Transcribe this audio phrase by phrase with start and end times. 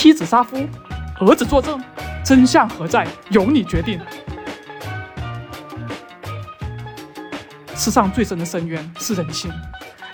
[0.00, 0.56] 妻子杀夫，
[1.18, 1.82] 儿子作证，
[2.24, 3.04] 真相何在？
[3.30, 3.98] 由你决定。
[7.74, 9.50] 世上最深的深渊是人性，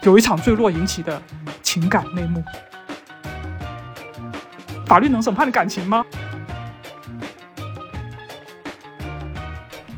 [0.04, 1.20] 有一场坠落引起的
[1.62, 2.42] 情感内幕。
[4.86, 6.02] 法律能审判的感情吗？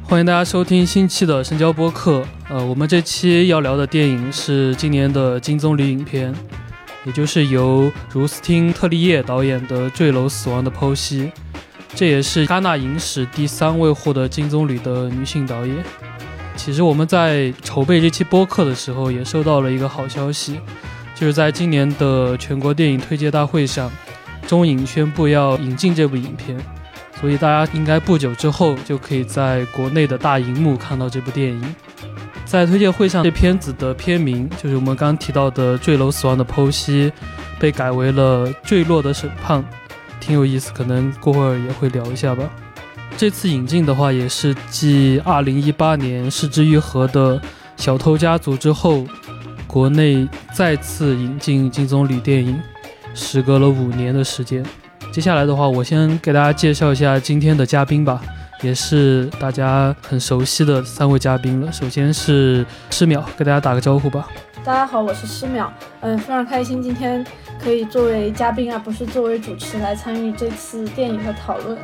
[0.02, 2.26] 欢迎大家收听新期的深交播客。
[2.48, 6.34] 呃，我们这期要聊的电影是今年的金棕榈影片，
[7.06, 11.22] 也就是由茹斯汀·特利叶导演的《坠楼死亡的剖析》，
[11.94, 15.76] 这也是戛纳影史第三位获得金棕榈的女性导演。
[16.56, 20.58] 其实我们在筹备这期播客的时候，也收到了一个好消息，
[21.14, 23.88] 就是在今年的全国电影推介大会上，
[24.48, 26.58] 中影宣布要引进这部影片。
[27.20, 31.74] 所以大家应该不久之后就可以在国内的大荧幕看到这部电影。
[32.46, 37.10] 在推荐会上，这片子的片名就是我们刚刚提到的《坠楼死亡的剖析》，
[37.58, 39.60] 被改为了《坠落的审判》，
[40.20, 42.48] 挺有意思，可能过会儿也会聊一下吧。
[43.16, 47.38] 这次引进的话，也是继2018年失之愈合的
[47.76, 49.04] 《小偷家族》之后，
[49.66, 52.58] 国内再次引进金棕榈电影，
[53.12, 54.64] 时隔了五年的时间。
[55.10, 58.22] 接下来的话，我先给大家介绍一下今天的嘉宾吧，
[58.66, 61.70] 也是大家很熟悉的三位嘉宾了。
[61.70, 64.26] 首先是诗淼，给大家打个招呼吧。
[64.64, 65.68] 大家好，我是诗淼，
[66.00, 67.24] 嗯，非常开心今天
[67.62, 71.78] 可以作为嘉宾而不是作为主持来参与这次电影的讨论。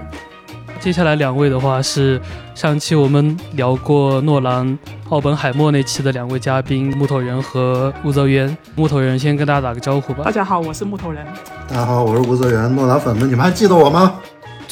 [0.80, 2.20] 接下来两位的话是
[2.52, 4.76] 上期我们聊过诺兰。
[5.10, 10.24] 奥本海默那期的两位嘉宾木头人和吴泽源，木头人先跟大家打个招呼吧。
[10.24, 11.24] 大家好，我是木头人。
[11.68, 12.74] 大家好，我是吴泽源。
[12.74, 14.14] 诺兰粉们，你们还记得我吗？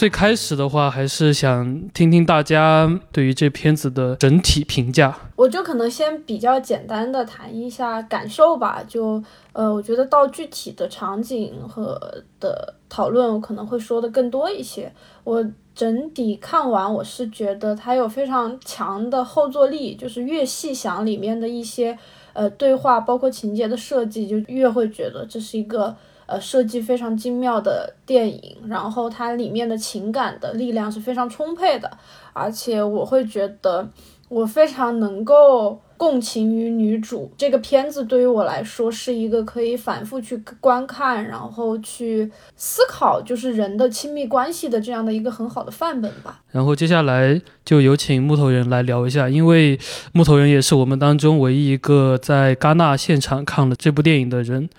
[0.01, 5.15] 最开始的话，还是想听听大家对于这片子的整体评价。
[5.37, 8.83] 我就可能先比较简单的谈一下感受吧。
[8.89, 12.01] 就呃，我觉得到具体的场景和
[12.41, 14.91] 的讨论，我可能会说的更多一些。
[15.23, 15.45] 我。
[15.73, 21.97] 整体看完，我是觉得它有非常强的后坐力，就是越细想里面的一些
[22.35, 25.97] 呃对话，包括情节的设计，就越会觉得这是一个
[26.31, 28.57] 呃设计非常精妙的电影。
[28.69, 31.91] 然后它里面的情感的力量是非常充沛的，
[32.33, 33.89] 而且我会觉得
[34.29, 35.81] 我非常能够。
[36.01, 46.41] 共情于女主这个片子对于我来说是一个可以反复去观看，然后去思考，就是人的亲密关系的这样的一个很好的范本吧。
[46.51, 49.79] 然后接下来就有请木头人来聊一下，因为
[50.15, 54.71] 木头人也是我们当中唯一一个在戛纳现场看了这部电影的人，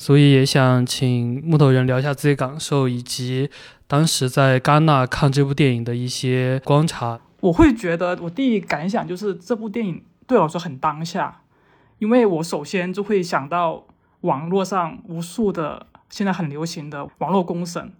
[0.00, 3.50] 所以也想请木头人聊一下自己感受，以及
[3.86, 7.20] 当时在戛纳看这部电影的一些观察。
[7.40, 10.02] 我会觉得，我第一感想就是这部电影。
[10.26, 11.42] 对我来说很当下，
[11.98, 13.84] 因为我首先就会想到
[14.22, 17.92] 网络上无数的现在很流行的网络公审，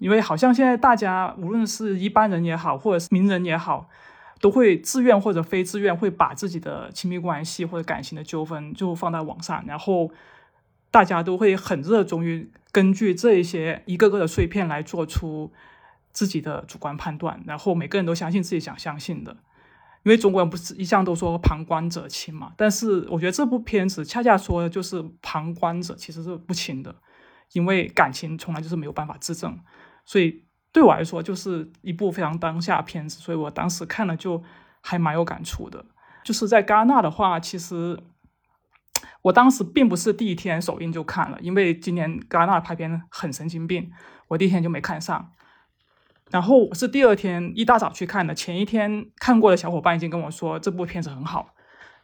[0.00, 3.88] 因为好像现在大家无论是一般人也好，或者是名人也好，
[4.40, 10.10] 都会自愿或者非自愿会把自己的亲密关系或者感情的纠纷就放在网上，然后
[10.96, 15.52] 大家都会很热衷于根据这一些一个个的碎片来做出
[16.10, 19.36] 自己的主观判断，然后每个人都相信自己想相信的。
[20.04, 26.94] 因为中国人不是一向都说旁观者清嘛，但是我觉得这部片子恰恰说的就是旁观者其实是不清的，
[27.52, 29.60] 因为感情从来就是没有办法自证，
[30.06, 34.42] 所以对我来说就是一部非常当下片子，所以我当时看了就
[34.80, 35.84] 还蛮有感触的。
[36.24, 38.00] 就是在戛纳的话，其实
[39.26, 43.90] 我当时并不是第一天首映就看了，因为今年戛纳拍片很神经病，
[44.28, 45.32] 我第一天就没看上。
[46.30, 51.54] 然后我是第二天一大早去看的，前一天看过的小伙伴已经跟我说这部片子很好，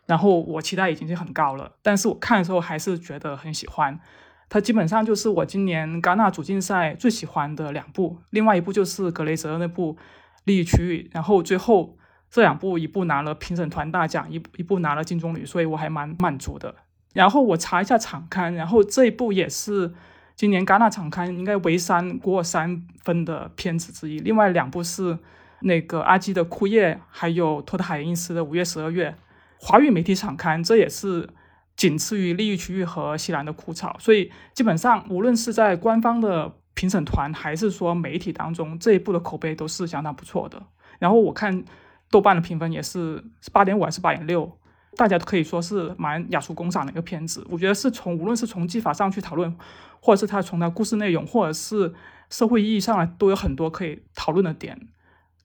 [0.07, 4.01] 然后我期待已经是很高了，但是我看的时候还是觉得很喜欢。
[4.49, 9.95] 它基本上就是我今年戛纳主竞赛最喜欢的两部，另外一部就是格雷泽那部
[10.45, 11.97] 《利益区域》，然后最后
[12.29, 16.75] 这两部一部拿了评审团大奖，一一部拿了金棕榈，所以我还蛮满足的。
[17.13, 19.93] 然后我查一下场刊，然后这一部也是。
[20.35, 25.19] 今年戛纳场刊应该为三过三分的片子之一，另外两部是
[25.61, 29.11] 那个阿基的《枯叶》，还有托特海因斯的《五月十二月》。
[29.59, 31.29] 华语媒体场刊这也是
[31.77, 40.61] 仅次于利益区域和西兰的《枯草》，所以基本上无论是在官方的评审团还是说媒体当中，这一部的口碑都是相当不错的。
[40.99, 41.63] 然后我看
[42.11, 43.23] 豆瓣的评分也是
[43.53, 44.59] 八点五还是八点六。
[44.97, 49.57] 大家都可以说是蛮雅俗共赏的一个片子，我觉得是从无论是从技法上去讨论，
[50.01, 51.93] 或者是它从它故事内容，或者是
[52.29, 54.79] 社会意义上来，都有很多可以讨论的点，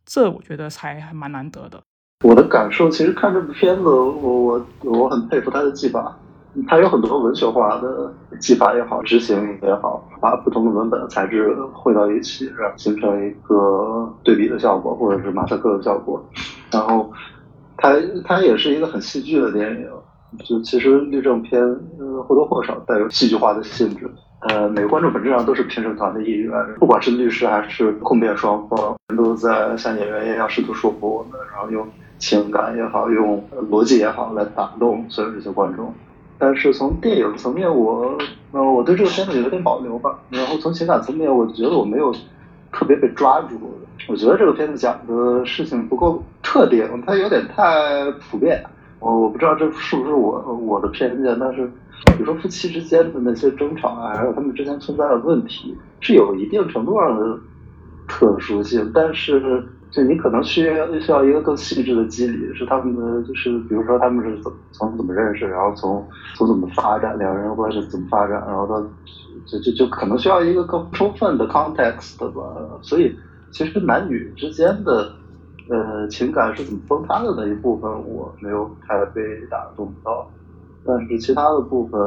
[0.05, 1.81] 这我觉得才还蛮难得的。
[2.25, 6.17] 我的感受其实看这部片子，我我我很佩服他的技法，
[6.67, 16.21] 他有很多文学化的技法也好，执行也好，把不同的文本材质汇到一起，然后形成一个对比的效果，或者是马赛克的效果。
[16.71, 17.11] 然后，
[17.77, 17.95] 它
[18.25, 19.88] 它也是一个很戏剧的电影。
[20.44, 21.62] 就其实律政片，
[21.97, 24.12] 呃，或多或少带有戏剧化的性质。
[24.41, 31.88] 呃，每个观众本质上都是评审团的一员，不管是律师还是控辩双方，都在像演员一样试图说服我们，然后用
[32.19, 33.41] 情感也好，用
[33.71, 35.91] 逻辑也好来打动所有这些观众。
[36.38, 38.15] 但是从电影层面，我
[38.51, 40.19] 呃我对这个片子有点保留吧。
[40.30, 42.13] 然后从情感层面，我觉得我没有
[42.72, 43.56] 特别被抓住。
[44.08, 48.64] 我觉得这个片子讲的事情不够特定，它有点太普遍。
[49.00, 51.66] 我我不知道这是不是我我的偏见，但是
[52.06, 57.40] 比如说夫妻之间的那些争吵啊，还有他们之间存在的问题，是有一定程度上的
[58.08, 59.64] 特殊性，但是。
[59.90, 66.06] 就你可能需要需要一个更细致的机理，是他们的就是比如说他们是怎从怎么认识，然后从
[66.36, 68.86] 从怎么发展，两个人关系怎么发展，然后到
[69.47, 72.44] 就就就可能需要一个更充分的 context 吧。
[72.81, 73.15] 所以
[73.51, 75.11] 其实男女之间的
[75.69, 80.29] 呃情感是怎么崩塌的那一部分，我没有太被打动到。
[80.85, 81.99] 但是其他的部分，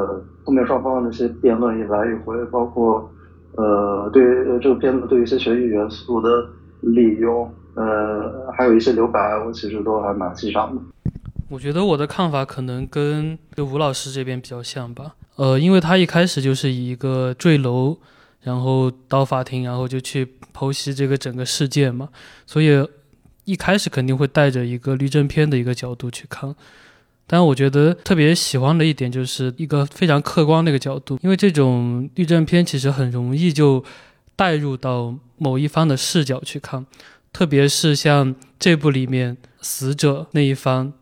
[0.44, 3.10] 后面双方的那些辩论一来一回，包括
[3.56, 6.46] 呃对于这个片子对于一些悬疑元素的
[6.80, 7.50] 利用。
[7.76, 10.82] 呃，还有一些留白，我其实都还蛮欣赏的。
[11.48, 15.14] 我觉得我的看法可能跟吴老师这边比较像吧。
[15.40, 17.96] 呃，因为他一开始就是以一个坠楼，
[18.42, 22.10] 然后到法庭，然后就去剖析这个整个事件嘛，
[22.46, 22.86] 所以
[23.46, 26.54] 一开始肯定会带着一个律政片的一个角度去看。
[27.26, 33.82] 但我觉得特别喜欢的一点就是一个非常客观的一个角度，因为这种律政片其实很容易就
[34.36, 36.84] 带入到某一方的视角去看。
[37.32, 40.92] 特别是像这部里面死者那一方，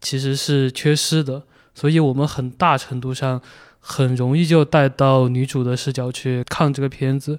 [0.00, 1.42] 其实是缺失的，
[1.74, 3.42] 所以我们很大程度上
[3.86, 7.38] 很容易就带到女主的视角去看这个片子，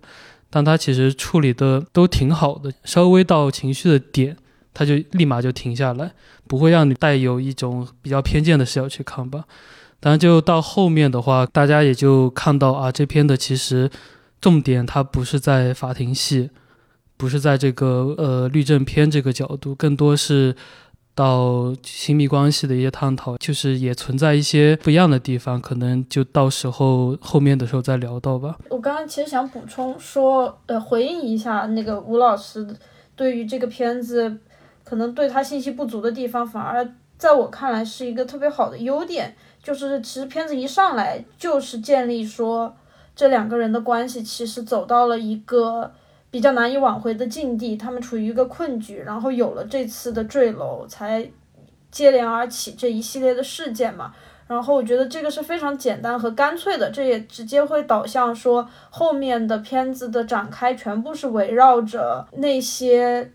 [0.52, 4.38] 但他其实处理的都挺好的，稍微到情绪的点，
[4.72, 6.12] 他就立马就停下来，
[6.48, 9.46] 不会让你带有一种比较偏见的视角去看吧。
[10.00, 13.90] 当然，就到后面的话，大家也就看到啊，这片的其实
[14.40, 16.52] 重点它不是在法庭戏。
[17.18, 20.54] 不是在这个呃律政片这个角度，更多是
[21.16, 28.58] 到亲密关系的一些探讨，就是也存在一些不一样的地方，可能就到时候后面的时候再聊到吧。
[28.70, 32.68] 我刚刚其实想补充说，呃，回应一下那个吴老师
[33.16, 34.38] 对于这个片子
[34.84, 36.86] 可能对他信息不足的地方，反而
[37.18, 39.34] 在我看来是一个特别好的优点，
[39.64, 42.76] 就是其实片子一上来就是建立说
[43.16, 45.94] 这两个人的关系其实走到了一个。
[46.36, 51.26] 比较难以挽回的境地，他们处于一个困局，然后有了这次的坠楼，才
[51.90, 54.14] 接连而起这一系列的事件嘛。
[54.46, 63.32] 然后我觉得这个是非常简单和干脆的，这也直接会导向说后面的片子的展开全部是围绕着那些，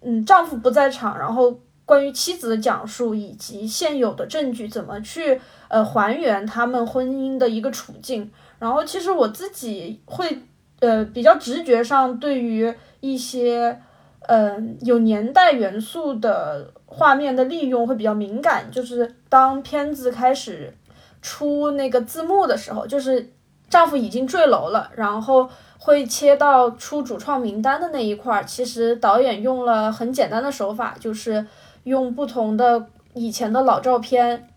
[0.00, 5.38] 嗯，丈夫不在场，然后关于妻子的讲述以及现有的证据怎么去
[5.68, 8.32] 呃还原他们婚姻的一个处境。
[8.58, 10.38] 然后其实我自己会。
[10.80, 13.80] 呃，比较直觉上对于一些
[14.22, 20.74] 嗯有年代元素的画面的利用会比较敏感，就是当片子开始
[21.20, 23.30] 出那个字幕的时候，就是
[23.68, 31.46] 丈夫已经坠楼了，然后会切到出主创名单的那一块儿，其实导演用了很简单的手法，就是
[31.84, 34.48] 用不同的以前的老照片，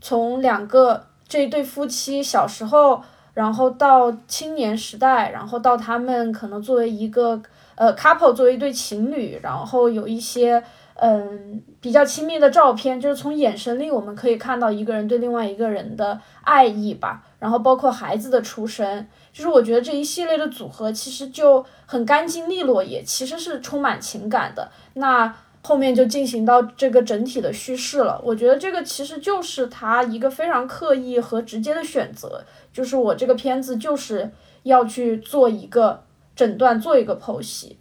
[0.00, 3.02] 从两个这对夫妻小时候。
[3.36, 7.38] 然后到青年时代，然后到他们可能作为一个
[7.74, 10.62] 呃 couple，作为一对情侣，然后有一些
[10.94, 17.22] 嗯比较亲密的照片，就是从眼神里我们可以看到一个人对另外一个人的爱意吧。
[17.38, 24.70] 然后包括孩子的出生，就是我觉得这一系列的组合其实就很干净利落，也其实是充满情感的。
[24.94, 25.32] 那
[25.66, 28.20] 后面就进行到这个整体的叙事了。
[28.22, 32.40] 我觉得这个其实就是他一个非常刻意和直接的选择。
[32.72, 34.30] 就是我这个片子就是
[34.62, 36.04] 要去做一个
[36.36, 37.76] 诊断，做一个剖析，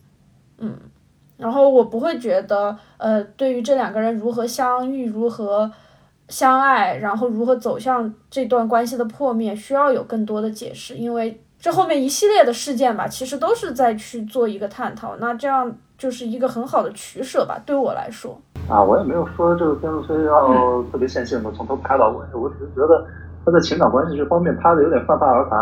[0.57, 0.75] 嗯，
[1.37, 5.71] 然后我不会觉得，呃，对于这两个人如何相遇、如何
[6.27, 18.37] 相爱，然后如何走向这段关系的破灭，需要有更多的解释，因为这后面一系列的事件吧，其实都是在去做一个探讨，那这样就是一个很好的取舍吧，对我来说。
[18.69, 23.05] 啊，我也没有说这个片子非要特别线性的从头拍到尾，我只是觉得。
[23.47, 25.59] 他在情感关系这方面拍的有点泛泛而谈，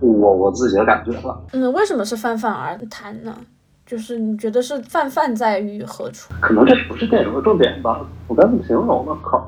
[0.00, 1.38] 我我自己的感觉了。
[1.52, 3.36] 嗯，为什么是泛泛而谈呢？
[3.84, 6.32] 就是你觉得是泛泛在于何处？
[6.40, 8.00] 可能这不是电影的重点吧？
[8.26, 9.14] 我该怎么形容呢？
[9.22, 9.46] 靠，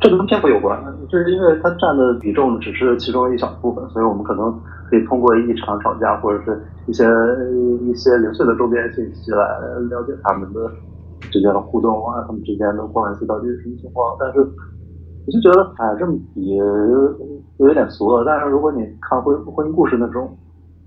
[0.00, 4.58] 这跟篇幅有关，就是因为它占的比重只是其中一小部分，所以我们可能
[4.90, 7.04] 可以通过一场吵架或者是一些
[7.82, 9.38] 一些零碎的周边信息来
[9.90, 10.70] 了解他们的
[11.30, 14.16] 之间的互动啊，他们之间的关系到底是什么情况。
[14.18, 16.56] 但是我就觉得，哎，这么比
[17.58, 18.24] 有点俗了。
[18.24, 20.36] 但是如果你看婚婚姻故事那种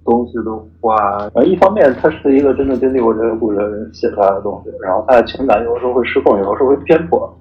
[0.04, 0.96] 东西的话，
[1.36, 7.32] 呃，一方面它是一个真正经历过这个故事的人写出来的东西，然后他的情感有的时候会失控，有的时候会偏颇。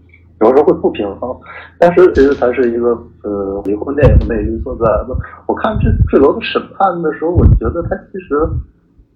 [0.40, 1.38] 有时候会不平衡，
[1.78, 2.88] 但是其实才是一个
[3.22, 4.86] 呃离婚电影的魅力所在。
[5.46, 8.34] 我看这《坠楼的审判》的时候，我觉得它其实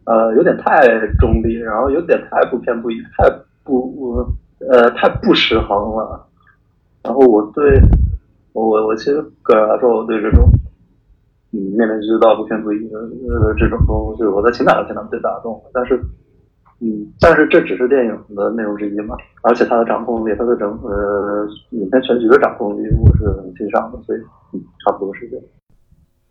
[0.05, 0.87] 呃有点太
[1.19, 3.31] 中立，然后有点太不偏不倚，太
[3.65, 4.23] 不
[4.61, 6.27] 呃太不失衡了。
[7.03, 7.81] 然后我对
[8.53, 10.45] 我我其实个人来说，我对这种
[11.53, 15.99] 嗯面面俱到、不偏不倚的呃这种东西，我在情感上经常被打动，但是。
[16.81, 24.19] 嗯，但是这只是电影的内容之一嘛，而且它的掌控力，它的整呃影片全局的掌控力我是很欣赏的，所以
[24.53, 25.45] 嗯，差不多是这样。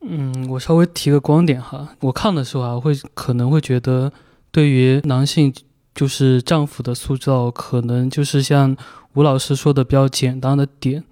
[0.02, 4.12] 嗯，我稍微提个观点哈，我看的时候啊，会可能会觉得，
[4.52, 5.52] 对于男性
[5.96, 8.76] 就是丈夫的塑造，可能就是像
[9.16, 11.04] 吴老师说的比较简单的点，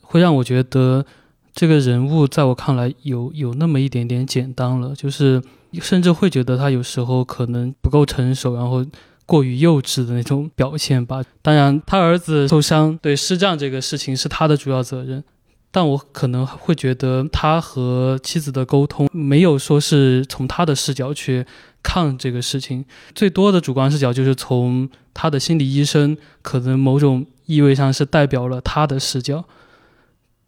[0.00, 1.04] 会让我觉得
[1.52, 5.42] 这个人物在我看来有有那么一点点简单了，就是。
[5.74, 8.84] 甚至会觉得他有时候可能不够成熟，然后
[9.26, 11.22] 过于幼稚的那种表现吧。
[11.42, 15.22] 当然，他儿子受伤，对失障这个事情是他的主要责任。
[15.70, 21.44] 但我可能会觉得他和妻子的沟通没有说是从他的视角去
[21.82, 29.44] 看这个事情，最多的主观视角就是从他的心理医生，可能某种意味上是代表了他的视角。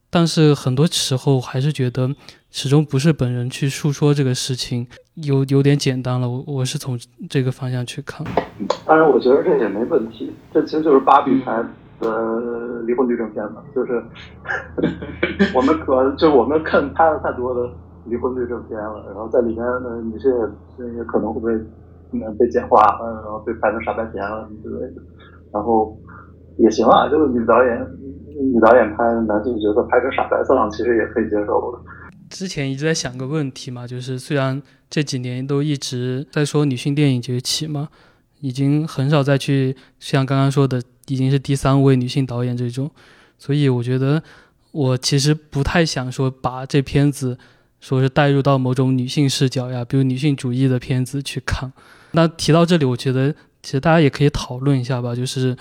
[0.08, 2.14] 但是很多时候还是觉得。
[2.52, 4.88] 始终不是本人去诉说这个事情，
[5.22, 6.28] 有有点简单了。
[6.28, 6.98] 我我是从
[7.28, 8.26] 这个方向去看。
[8.86, 10.32] 当然，我觉得这也没问题。
[10.52, 11.62] 这其实就是芭比拍
[12.00, 14.02] 的离婚律政片嘛，就是
[15.54, 17.68] 我们可就是我们看拍了太多的
[18.06, 20.30] 离婚律政片了，然后在里面呢，女性
[20.78, 21.64] 也也可能会被
[22.38, 25.02] 被简化了，然后被拍成傻白甜了什么之类的。
[25.52, 25.96] 然后
[26.58, 27.86] 也行啊，就是女导演
[28.52, 31.78] 女导演拍男性角色拍成傻白丧，其实也可以接受的。
[32.30, 37.88] 之前一直在想个问题嘛，就是虽然这几年都一直在说女性电影崛起嘛，
[38.40, 42.90] 已经很少再去像刚刚说的，已经是第三位女性导演这种，
[43.36, 44.22] 所以我觉得
[44.70, 47.36] 我其实不太想说把这片子
[47.80, 51.72] 说是带入到某种女性视角呀，比如女性主义的片子去看。
[52.12, 53.32] 那提到这里，我觉得
[53.62, 55.56] 其实大家也可以讨论一下吧，就是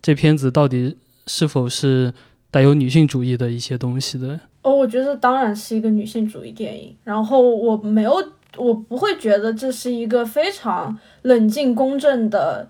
[0.00, 2.12] 这片子到底是否是
[2.50, 4.40] 带有女性主义的一些东西的。
[4.64, 6.96] 哦，我觉得当然是一个女性主义电影。
[7.04, 8.14] 然后我没有，
[8.56, 12.66] 我不会觉得这是一个非常冷静公正的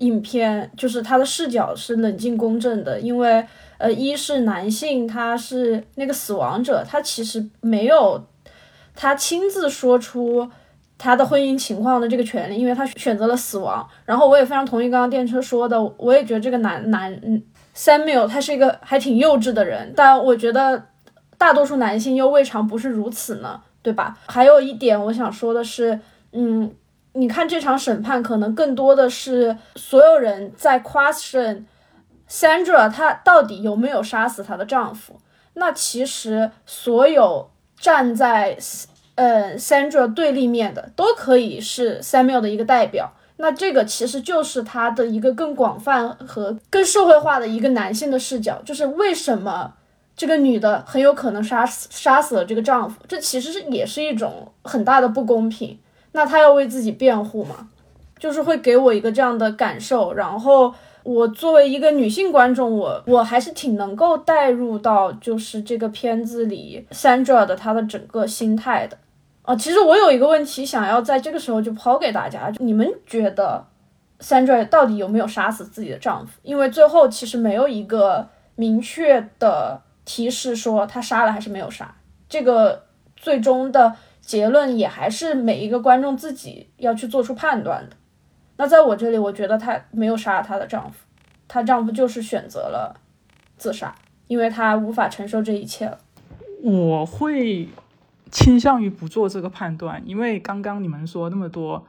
[0.00, 3.00] 影片，就是他的视角是冷静公正的。
[3.00, 3.42] 因为
[3.78, 8.22] 呃，一是男性他是那个死亡者，他其实没有
[8.94, 10.46] 他亲自说出
[10.98, 13.88] 他的婚姻情况的这个权利，因为他选择了死亡。
[14.04, 17.42] 然后我也非常同意刚刚电车说的，我也觉得这个男男
[17.74, 20.84] Samuel 他是一个还挺幼稚的人，但我觉得。
[21.38, 24.18] 大多数男性又未尝不是如此呢，对吧？
[24.26, 25.98] 还有一点我想说的是，
[26.32, 26.74] 嗯，
[27.12, 31.62] 你看这场审判，可能更多的是所有人在 question
[32.28, 35.20] Sandra，她到底有没有杀死她的丈夫？
[35.54, 38.58] 那其实所有站在
[39.14, 43.12] 呃 Sandra 对立面的，都可以是 Samuel 的一个代表。
[43.36, 49.74] 那这个其实就是他的一个更广泛和更社会化的一个男性的视角，就是为什么？
[50.18, 55.78] 这个女的很有可能杀死杀死了这个丈夫，这其实是也是一种很大的不公平。
[56.10, 57.68] 那她要为自己辩护吗？
[58.18, 60.12] 就是会给我一个这样的感受。
[60.12, 68.98] 然后我作为一个女性观众，我我还是挺能够带入到就是这个片子里 Sandra 的她的整个心态的。
[69.42, 73.64] 啊，其实我有一个问题想要在这个时候就抛给大家：你们觉得
[74.18, 76.32] Sandra 到底有没有杀死自己的丈夫？
[76.42, 79.80] 因为最后其实没有一个明确的。
[80.08, 81.94] 提示说他杀了还是没有杀，
[82.30, 87.96] 这个最终的结论也还是每一个观众自己要去做出判断的。
[88.56, 91.04] 那在我这里，我觉得她没有杀她的丈夫，
[91.46, 92.98] 她丈夫就是选择了
[93.58, 93.94] 自杀，
[94.28, 95.98] 因为他无法承受这一切了。
[96.62, 97.68] 我会
[98.30, 101.86] 倾向于不做这个判断，因为刚刚你们说那么多，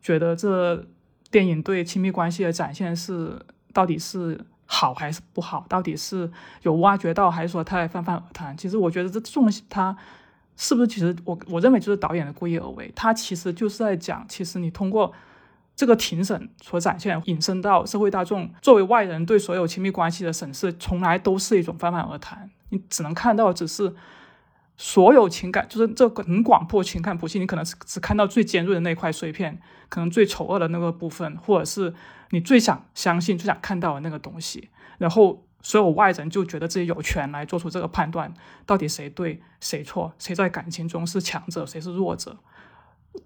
[0.00, 0.86] 觉得这
[1.30, 3.38] 电影对亲密关系的展现是
[3.74, 4.40] 到底是。
[4.72, 5.66] 好还是不好？
[5.68, 6.30] 到底是
[6.62, 8.56] 有挖掘到，还是说太泛泛而谈？
[8.56, 9.96] 其实我觉得这重他
[10.56, 10.86] 是不是？
[10.86, 12.92] 其实我我认为就是导演的故意而为。
[12.94, 15.12] 他其实就是在讲，其实你通过
[15.74, 22.48] 这个庭审所展现引申到社会大众作为外人对所有亲密关系的审视，从来都是一种泛泛而谈。
[22.68, 23.92] 你只能看到只是
[24.76, 31.92] 所有情感，就是这个很广阔情感谱系，你可能是只看到最尖锐的那块碎片，可能最丑恶的那个部分，或者是
[32.30, 34.70] 你最想相信、最想看到的那个东西。
[34.98, 38.32] 然后所有外人就觉得自己有权来做出这个判断，
[38.66, 42.38] 到底谁对谁错，谁在感情中是强者，谁是弱者。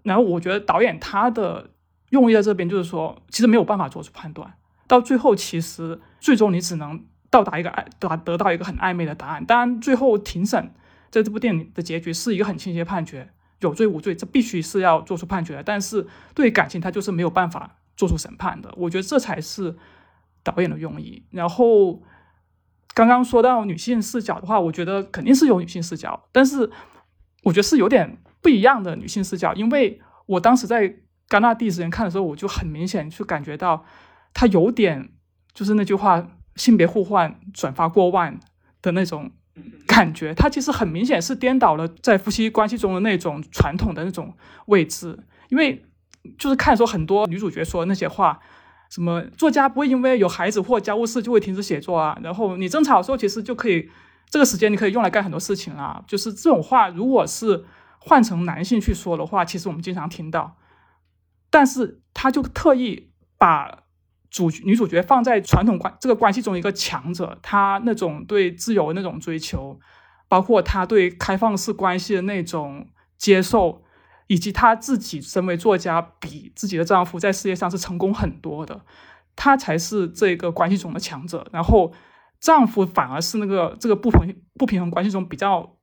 [0.02, 1.70] 然后我觉得导演他的。
[2.10, 4.54] 用意在这边就是说，其实没有办法做出判断，
[4.86, 9.44] 到最后其实最终你只能到达一个暧得得到一个很暧昧的答案。
[9.44, 10.72] 当然，最后庭审
[11.10, 13.30] 在这部电影的结局是一个很清晰的判决，
[13.60, 15.62] 有罪无罪，这必须是要做出判决的。
[15.64, 16.06] 但是
[16.36, 18.72] 对感情，他就是没有办法做出审判的。
[18.76, 19.76] 我觉得这才是
[20.42, 21.26] 导演的用意。
[21.30, 22.02] 然后
[22.94, 26.70] 刚刚说到女性视角的话，我觉得肯定是有女性视角，但是
[27.42, 30.96] 我觉得是有点不一样的女性视角，因为我当时在。
[31.26, 33.86] 戛纳第一时间看的时候，我就很明显去感觉到，
[34.34, 35.08] 他有点
[35.54, 38.38] 就是那句话“性别互换转发过万”
[38.82, 39.32] 的那种
[39.86, 40.34] 感觉。
[40.34, 44.36] 他其实很明显是颠倒了在夫妻关系中的那种传统的那种
[44.66, 45.18] 位置。
[45.48, 45.86] 因为
[46.38, 48.40] 就是看说，很多女主角说的那些话，
[48.90, 52.18] 什么作家不会因为有孩子或家务事就会停止写作啊。
[52.22, 53.88] 然后你争吵的时候，其实就可以
[54.30, 56.02] 这个时间你可以用来干很多事情啊。
[56.06, 57.64] 就是这种话，如果是
[57.98, 60.56] 换成男性去说的话，其实我们经常听到。
[61.50, 63.84] 但是他就特意把
[64.28, 69.78] 主女主角放在传统关这个关系中一个强者，他那种对自由那种追求，
[70.26, 73.83] 包括他对开放式关系的那种接受，
[74.34, 78.80] 以及他自己身为作家比自己的丈夫在事业上是成功很多的，
[79.36, 81.46] 他才是这个关系中的强者。
[81.52, 81.92] 然后
[82.40, 85.76] 丈夫反而是那个这个不平不平衡关系中比较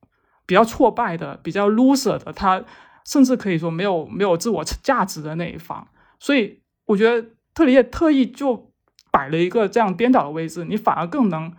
[0.45, 2.65] 比较挫败的、比较 loser 的他。
[3.03, 5.87] 甚至可以说没有没有自我价值的那一方，
[6.19, 8.71] 所以我觉得特里叶特意就
[9.11, 11.51] 摆了一个这样颠倒的位置，你反而更能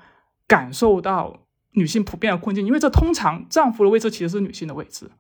[0.47, 5.11] 感受到女性普遍的困境，因为这通常丈夫的位置其实是女性的位置，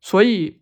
[0.00, 0.60] 所以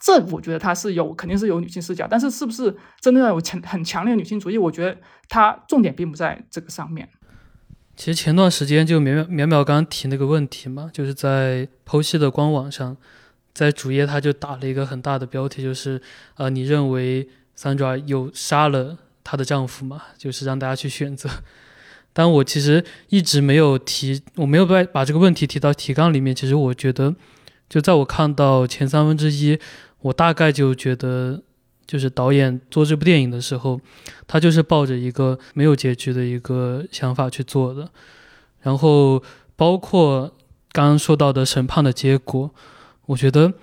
[0.00, 7.08] 这我觉得他是有肯定是有女性视角，但是是不是真的要有强很强烈的女性主义，我觉得他重点并不在这个上面。
[7.96, 12.96] 其实前段时间就淼淼淼淼刚刚提那个问题嘛，就是在剖析的官网上。
[13.54, 16.00] 在主页，他就打了一个很大的标题，就是，
[16.36, 20.00] 呃，你认为 Sandra 有杀了她的丈夫吗？
[20.16, 21.28] 就是让大家去选择。
[22.12, 26.32] 但我其实一直没有提，我没有把把这个问题提到提纲里面。
[26.32, 27.16] 其实我觉得，
[27.68, 29.58] 就在我看到前三分之一，
[30.00, 31.42] 我大概就觉得，
[31.86, 33.80] 就是导演做这部电影的时候，
[34.26, 37.90] 他就是抱着一个没有结局的一个想法去做的。
[38.62, 39.22] 然后
[39.56, 40.32] 包括
[40.72, 42.50] 刚刚说到的审判的结果。
[43.08, 43.54] 我觉得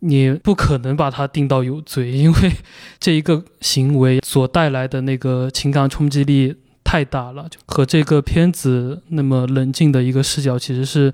[0.00, 2.52] 你不可能把他定到有罪， 因为
[2.98, 11.12] 这一个行为所带来的那个情感冲击力太大了，就和这个片子那么冷静的一个视角其实是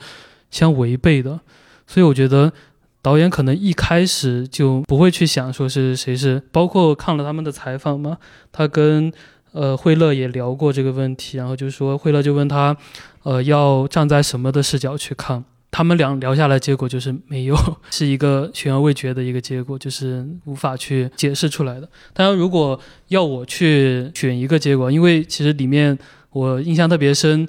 [0.51, 1.39] 相违背的。
[1.87, 2.53] 所以我觉得
[3.03, 8.19] 导演可能一开始就不会去想说是谁是，包括看了他们的采访嘛，
[8.51, 9.13] 他跟
[9.53, 12.77] 呃惠勒也聊过这个问题，然后就说惠勒就问他，
[13.23, 15.45] 呃要站在什么的视角去看。
[15.69, 17.55] 他们俩聊下来，结果就是没有，
[17.91, 21.87] 是一个悬而未决的一个结果，就是无法去解释出来的。
[22.15, 25.99] 当然，如果要我去选一个结果，因为其实里面
[26.31, 27.47] 我印象特别深，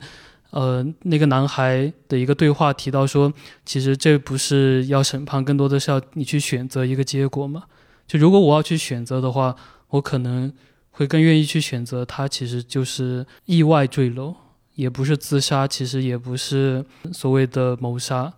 [0.57, 3.31] 呃，那个男孩的一个对话提到说，
[3.63, 7.65] 其实这不是要审判，更多的是要你去选择一个结果嘛。
[8.07, 9.55] 就如果我要去选择的话，
[9.89, 10.51] 我可能
[10.89, 14.35] 会更愿意去选择他，其实就是意外坠楼。
[14.73, 18.33] 也不是自杀，其实也不是所谓的谋杀，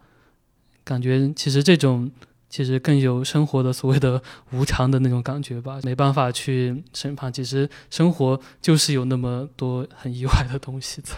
[0.83, 2.11] 感觉其实这种
[2.49, 7.31] 其实更有生活的所谓的无常的那种感觉吧，没办法去审判。
[7.31, 11.13] 其实生活就是有那么多很意外的东西在。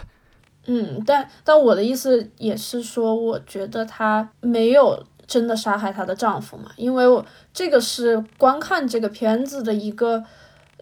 [0.66, 10.24] 嗯，但但我的意思也是说，我觉得她没有真的杀害她的丈夫嘛，因为我这个是观看这个片子的一个。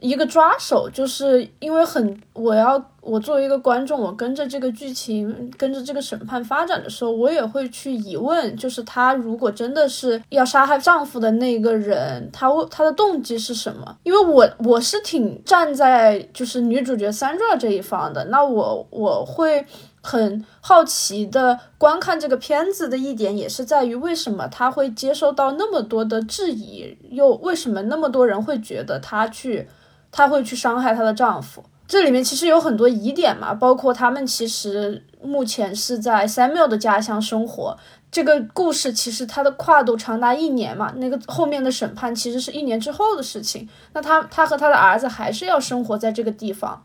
[0.00, 13.96] 一个抓手，就是因为很，我要我作为一个观众，我跟着这个剧情，跟着这个审判发展的时候，我也会去疑问，就是她如果真的是要杀害丈夫的那个人，她为她的动机是什么？
[14.02, 19.66] 因为我我是挺站在就是女主角 Sandra 这一方的，那我我会
[20.00, 29.68] 很好奇的观看这个片子的一点，也是在于为什么她会接受到那么多的质疑，又为什么那么多人会觉得她去。
[30.12, 37.77] 她会去伤害她的丈夫，这里面其实有很多疑点嘛，包括他们其实目前是在 Samuel 的家乡生活，
[38.11, 43.68] 这个故事其实它的跨度长达一年嘛，那个后面的审判其实是一年之后的事情。
[43.92, 46.85] 那他他和他的儿子还是要生活在这个地方，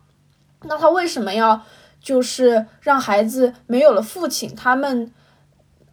[0.63, 1.61] 那他为什么要
[2.01, 5.11] 就是让孩子没有了父亲，他们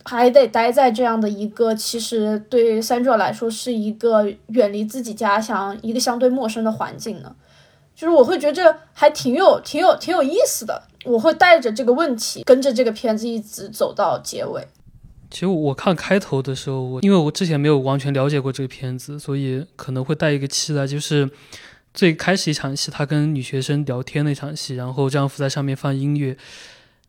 [0.05, 7.35] 还得待在这样的一个其实对三者来说是一个远离自己家乡、一个相对陌生的环境呢？
[7.95, 10.83] 就是我会觉得还挺有、挺有、挺有意思的。
[11.05, 14.67] 我会带着这个问题，跟着这个片子一直走到结尾。
[15.31, 21.31] 其实我看开头的时候，我因为我之前没有完全了解过这个片子，所以可能会带一个期待，就是
[21.95, 26.37] 最开始一场戏，他跟女学生聊天那场戏，然后丈夫在上面放音乐，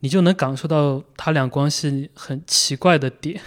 [0.03, 3.41] 你就能感受到他俩关系很奇怪的点。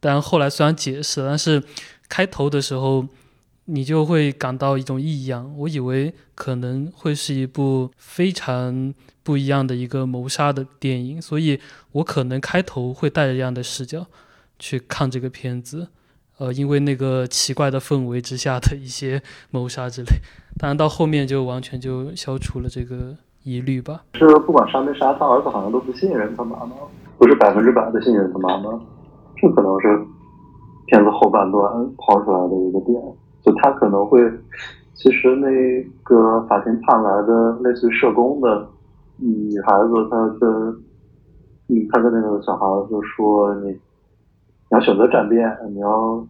[0.00, 1.62] 但后来虽然解释，但是
[2.08, 3.06] 开头的时候。
[3.70, 5.54] 你就会感到一种异样。
[5.58, 11.60] 我以为可能会是一部非常不一样的一个谋杀的电影，所以
[11.92, 14.06] 我可能开头会带着这样的视角
[14.58, 15.88] 去看这个片子。
[16.38, 20.12] 呃，因为那个奇怪的氛围之下的一些谋杀之类，
[20.58, 24.02] 当然到后面就完全就消除了这个疑虑吧。
[24.14, 26.72] 是不管杀没杀，他儿子好像都不信任他妈妈，
[27.16, 28.78] 不是百分之百的信任他妈妈。
[29.36, 29.98] 这可能是
[30.86, 31.62] 片子后半段
[31.96, 33.00] 抛出来的一个点。
[33.40, 34.20] 就他可能会，
[34.94, 38.68] 其实那个法庭判来的类似于社工的
[39.16, 40.50] 女孩子，她跟，
[41.68, 43.78] 嗯，她跟那个小孩就说你，你
[44.70, 46.26] 要选择站边，你要，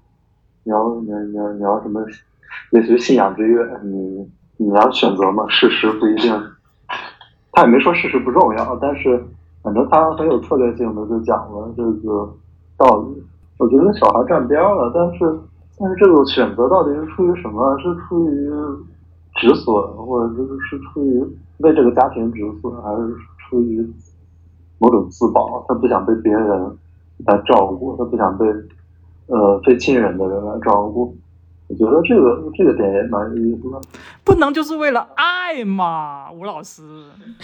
[0.64, 2.04] 你要，你你要你要什么，
[2.70, 6.32] 类似于信仰之约，你你要选择嘛，事实不一定，
[7.58, 9.20] 他也没说事实不重要，但是
[9.64, 12.32] 反正他很有策略性的就讲了这个
[12.76, 13.20] 道理。
[13.58, 15.40] 我觉得小孩站边了，但是。
[15.80, 17.78] 但是这个选择到底是出于什么？
[17.78, 18.50] 是出于
[19.36, 21.20] 止损，或者就是是出于
[21.58, 23.88] 为这个家庭止损，还是出于
[24.78, 25.64] 某种自保？
[25.68, 26.76] 他不想被别人
[27.26, 28.44] 来照顾，他不想被
[29.26, 31.16] 呃非亲人的人来照顾。
[31.68, 33.80] 我觉得这个这个点也蛮有意思的。
[34.24, 36.82] 不能就是为了爱嘛，吴老师，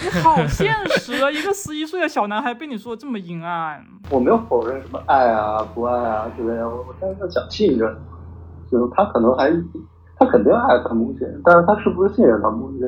[0.02, 1.30] 你好现实啊！
[1.30, 3.84] 一个十一岁的小男孩被你说这么阴暗。
[4.10, 7.94] 我没有否认什么爱啊、不爱啊之类的，我我但是讲信任。
[8.70, 9.52] 就是他可能还，
[10.16, 12.80] 他肯定爱他母亲，但是他是不是信任他母亲？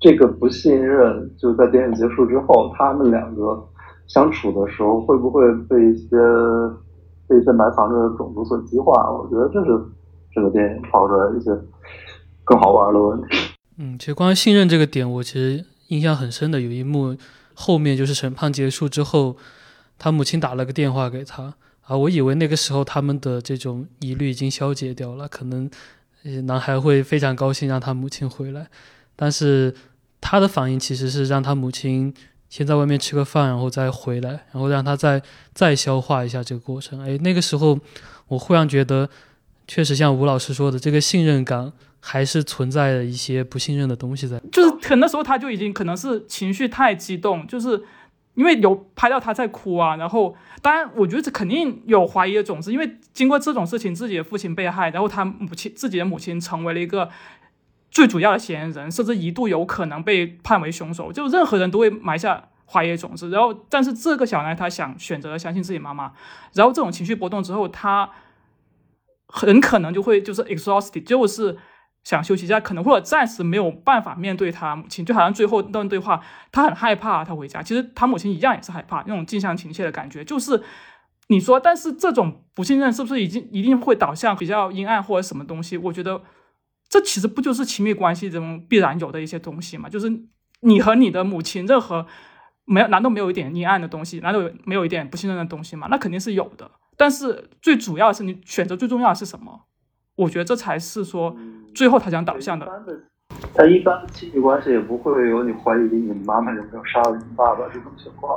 [0.00, 3.62] 这个不信任，就在电影结束之后，他们两个
[4.06, 6.16] 相处的时候，会不会被一些
[7.26, 9.10] 被一些埋藏着的种族所激化？
[9.10, 9.76] 我觉得这是
[10.34, 11.50] 这个电影抛出来一些
[12.44, 13.36] 更好玩的问题。
[13.76, 17.16] 嗯，其实关于信任这个点，我其实印象很深的有一幕，
[17.54, 19.36] 后面就是审判结束之后，
[19.98, 21.54] 他母亲打了个电话给他。
[21.82, 25.70] 啊，我以为那个时候他们的这种疑虑已经消解掉了，可能
[26.44, 28.66] 男孩会非常高兴让他母亲回来，
[29.16, 29.74] 但是
[30.20, 32.12] 他的反应其实是让他母亲
[32.50, 35.22] 先在外面吃个饭，然后再回来，然后让他再
[35.54, 37.00] 再消化一下这个过程。
[37.00, 37.78] 哎，那个时候
[38.26, 39.08] 我忽然觉得，
[39.68, 47.84] 确实像吴老师说的，这个信任感还是存在了一些不信任的东西在，就是可能那时候他就已经可能是情绪太激动，就是。
[48.34, 57.10] 因为有拍到他在哭啊，然后当然我觉得这肯定有怀疑的种子，因为经过这种事情，自己的父亲被害，然后他母亲自己的母亲成为了一个
[57.90, 63.28] 最主要的嫌疑人，甚至一度有可能被判为凶手，就任何人都会埋下怀疑的种子。
[63.30, 66.12] 然后，但是这个小男他想选择相信自己妈妈，
[66.52, 68.08] 然后这种情绪波动之后，他
[69.28, 71.56] 很可能就会就是 exhausted，就是。
[72.04, 77.62] 想休息一下，可能或者暂时没有办法面对他母亲，就好像最后那段对话，他很害怕他回家。
[77.62, 80.24] 其实他母亲一样也是害怕，那种近乡情怯的感觉。
[80.24, 80.62] 就是
[81.26, 85.76] 你说，但是这种不信任是不是已经一定会导向比较阴暗或者什么东西？
[85.76, 86.22] 我觉得
[86.88, 89.90] 这其实不就是亲密关系中必然有的一些东西嘛？
[89.90, 90.10] 就是
[90.60, 92.06] 你和你的母亲，任何
[92.64, 94.20] 没有难道没有一点阴暗的东西？
[94.20, 95.88] 难道没有一点不信任的东西吗？
[95.90, 96.70] 那肯定是有的。
[96.98, 99.60] 但是最主要的是你选择最重要的是什么？
[100.16, 101.36] 我觉得这才是说，
[101.72, 102.66] 最后他想导向的。
[103.54, 108.36] 他一般的亲戚关系也不会有你怀疑你妈妈有没有杀了你爸爸这种情况。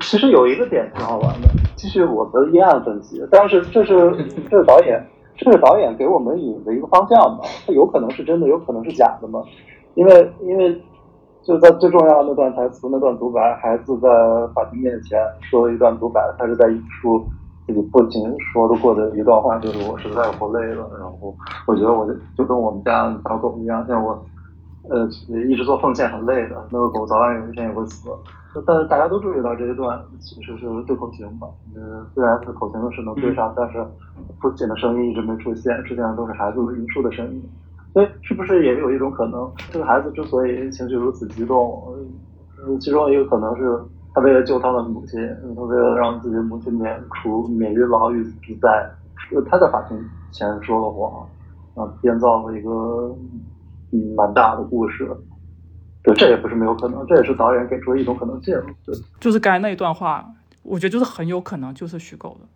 [0.00, 3.22] 其实有一个点挺好玩的，继续我的阴暗分析。
[3.30, 4.10] 但是这是
[4.50, 5.00] 这是导演，
[5.36, 7.44] 这是导演给我们引的一个方向嘛？
[7.64, 9.40] 它有可能是真的，有可能是假的嘛？
[9.94, 10.82] 因为因为
[11.44, 14.08] 就在最重要的那段台词，那段独白，孩子在
[14.54, 17.24] 法庭面前说了一段独白，他是在引述。
[17.66, 18.20] 自己父亲
[18.52, 21.34] 说的过的一段话，就是我实在活累了，然后
[21.66, 24.20] 我觉得我就就跟我们家小狗一样，像我，
[24.88, 25.06] 呃，
[25.48, 28.10] 一直做奉献很累的，那个狗早晚有一天也会死。
[28.66, 31.46] 但是大家都注意到这一段其实是对口型吧？
[31.74, 33.82] 呃，虽然是口型是能对上，但是
[34.40, 37.42] 父亲的声音一直没出现，实际上都是孩子的引述的声音。
[37.92, 41.82] 所以是不是也有一种可能，这个孩子之所以情绪如此激动，
[42.58, 43.80] 呃，其中一个可能是。
[44.14, 45.18] 他为了救他的母亲，
[45.56, 48.90] 他为了让自己母亲免除免于牢狱之灾，
[49.48, 49.98] 他在法庭
[50.30, 51.28] 前说了谎，
[51.74, 53.16] 啊，编造了一个
[54.16, 55.08] 蛮大的故事。
[56.02, 58.54] 对，这也不是没有可能，这也是导演给出的一种可能性。
[58.84, 60.26] 对，就是刚才那一段话，
[60.64, 62.46] 我觉得就是很有可能就是虚构的。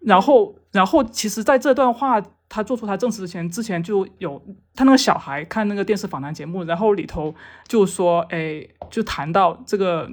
[0.00, 4.42] 然后，然后，其实在这段话他做出他证词之前，之前就有
[4.74, 7.34] 他那个小孩看那个电视访谈节目，然后里头
[7.66, 10.10] 就说，哎，就谈到这个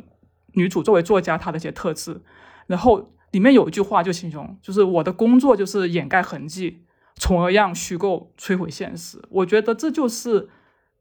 [0.54, 2.22] 女主作为作家她的一些特质，
[2.68, 6.86] 然后里面有一句话就形容，就是我的工作就是掩盖痕迹，
[7.16, 9.22] 从而让虚构摧毁现实。
[9.30, 10.50] 我觉得这就是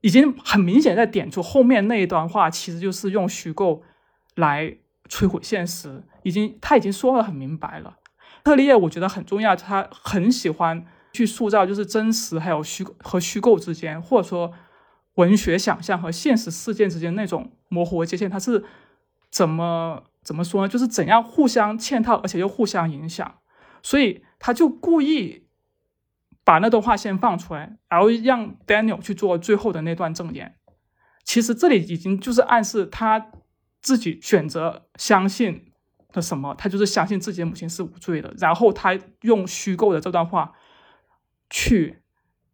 [0.02, 3.82] 已经很明显在点出后面那一段话，其实就是用虚构
[4.34, 4.76] 来
[5.08, 7.96] 摧毁现实，已经他已经说的很明白了。
[8.44, 14.52] 特利叶我觉得很重要，他很喜欢去塑造，就是真实还有虚和虚构之间，或者说
[15.14, 18.64] 文学想象和现实事件之间那种模糊界限，他是
[19.30, 20.68] 怎么怎么说呢？
[20.68, 23.38] 就是怎样互相嵌套，而且又互相影响，
[23.82, 25.48] 所以他就故意
[26.44, 30.56] 把那段话先放出来，然后让 Daniel 去做最后的那段证言。
[31.24, 33.30] 其实这里已经就是暗示他
[33.80, 35.64] 自己选择相信。
[36.10, 36.54] 的什么？
[36.54, 40.54] 他就是相信自己的母亲是无罪的，然后他用虚构的这段话
[41.50, 42.02] 去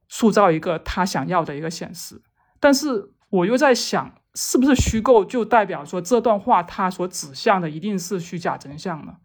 [0.09, 2.21] 塑造一个他想要的一个现实。
[2.59, 9.17] 但是我又在想，是不是虚构就代表说这段话他所指向的一定是虚假真相呢？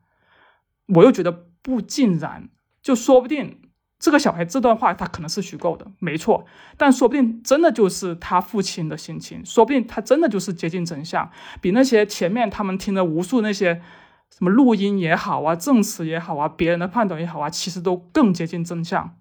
[0.96, 2.50] 我又觉得不尽然，
[2.82, 3.62] 就说不定
[4.00, 6.46] 这个小孩这段话他可能是虚构的，没错，
[6.78, 11.30] 但说不定真的就是他父亲的心情，说不定他真的就是接近真相，
[11.62, 13.82] 比那些前面他们听了无数那些。
[14.32, 19.16] 什么录音也好啊，证词也好啊，别人的判断也好啊，其实都更接近真相。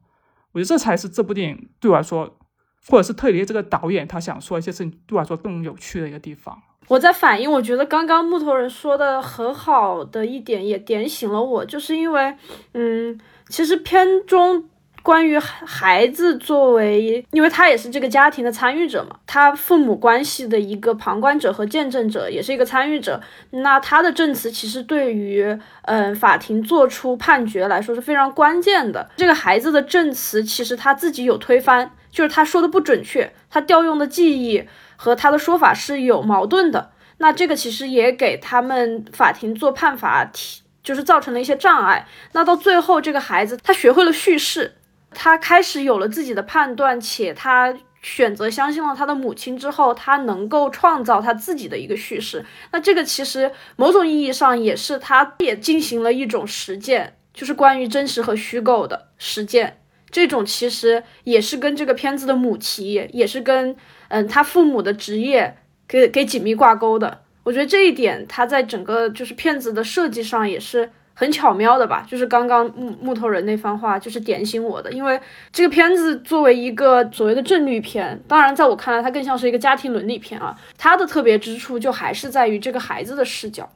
[0.52, 2.36] 我觉得这才是这部电影对我来说，
[2.86, 6.62] 或者是特里这个导演他想说一些事情对我来说更有趣的一个地方。
[6.86, 12.34] 我在反应，我觉得刚刚木头人说的很好的一点，也点醒了我，就是因为，
[12.72, 14.68] 嗯，其实片中。
[15.08, 23.18] 关于孩子作为，因为他也是这个家庭的参与者嘛，他父母关系的一个旁观者和见证者，也是一个参与者。
[23.52, 29.08] 那他的证词其实对于嗯法庭做出判决来说是非常关键的。
[29.16, 36.90] 这个孩子的证词其实他自己有推翻，就是他说的不准确，他调用的记忆和他的说法是有矛盾的。
[37.16, 42.06] 那这个其实也给他们法庭做判罚提，就是造成了一些障碍。
[42.32, 44.74] 那到最后，这个孩子他学会了叙事。
[45.10, 52.44] 他开始有了自己的判断，且他选择相信了他的母亲之后，他能够创造他自己的一个叙事。
[52.72, 59.80] 那这个其实某种意义上也是他也进行了一种实践，就是关于真实和虚构的实践。
[60.10, 63.74] 这种其实也是跟这个片子的母题，也是跟
[64.08, 65.56] 嗯他父母的职业
[65.88, 67.22] 给给紧密挂钩的。
[67.42, 70.90] 我觉得这一点他在整个就是片子的设计上也是。
[71.20, 74.88] 很巧妙的吧，就是刚刚木木头人那番话，就是点醒我的。
[74.92, 80.56] 因为这个片子作为一个所谓的正律片，当然在我看来，它更像是一个家庭伦理片啊。
[80.76, 83.68] 它的特别之处就还是在于这个孩子的视角，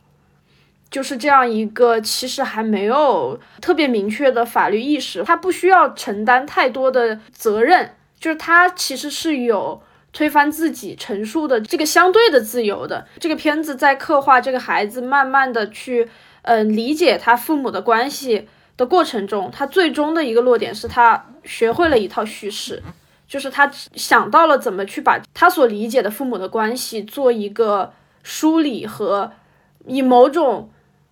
[0.88, 13.04] 就是这样一个其实还没有特别明确的法律意识，他不需要承担太多的责任，就是他其实是有推翻自己陈述的这个相对的自由的。
[13.18, 16.08] 这个片子在刻画这个孩子慢慢的去。
[16.42, 22.82] 嗯，理解他父母的关系的过程中，他最终的一个落点是他学会了一套叙事，
[23.28, 29.32] 就是他想到了怎么去把他所理解的父母的关系做一个梳理和
[29.86, 30.70] 以某种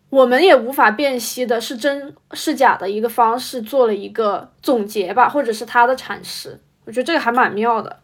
[0.08, 6.58] 我们也无法辨析的是真是假的一个方式做了一个总结吧，或者是他的阐释。
[6.84, 8.00] 我觉得这个还蛮妙的。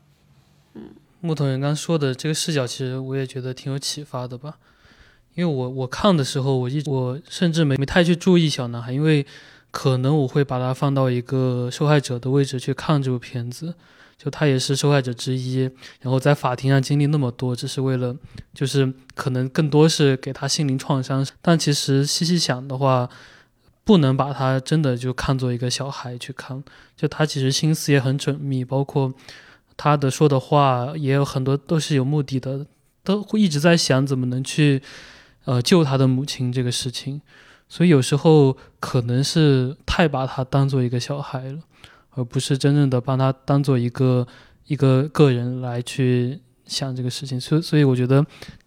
[0.74, 0.82] 嗯，
[1.20, 4.58] 木头人刚说的这个视角，其实我也觉得挺有启发的吧。
[5.36, 9.24] 因为我我看的时候，我一我甚至没没太去注意小男孩，因为
[9.70, 13.74] 可能我会把他放到一个受害者的位置去看这部片子，
[14.16, 15.70] 就他也是受害者之一，
[16.00, 18.16] 然后在法庭上经历那么多，只是为了
[18.54, 21.24] 就是可能更多是给他心灵创伤。
[21.42, 23.06] 但其实细细想的话，
[23.84, 26.64] 不能把他真的就看作一个小孩去看，
[26.96, 29.12] 就他其实心思也很缜密，包括
[29.76, 32.64] 他的说的话也有很多都是有目的的，
[33.04, 34.80] 都会一直在想怎么能去。
[35.46, 37.22] 呃，救他的母亲这个事情，
[37.68, 41.60] 所以有时候可能是太把他当做一个小孩了，
[42.14, 44.26] 而不是真正的把他当做一个
[44.66, 47.40] 一个个人来去想这个事情。
[47.40, 48.26] 所，所以我觉得，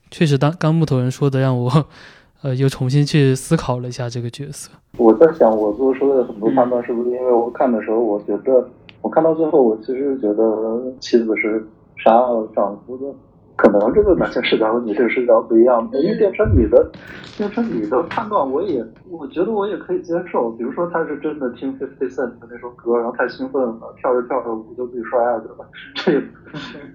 [0.09, 1.87] 确实当刚木头人说的，让我
[2.41, 4.71] 呃又重新去思考了一下这个角色。
[4.97, 8.69] 我在想，我做出的很多判断是不是因为我看的时候，我觉得
[9.01, 13.13] 我看到最后，我其实觉得妻子是杀了丈夫的。
[13.59, 16.89] 可能这个男性视角和女性视角不一样，因为变成女的，
[17.37, 20.49] 变成女的判断，我也我觉得我也可以接受。
[20.51, 25.57] 比如说他是真的听 Fifty Cent 的那首歌，然后太兴奋了，跳着跳着舞就自己摔下去了，
[25.93, 26.21] 这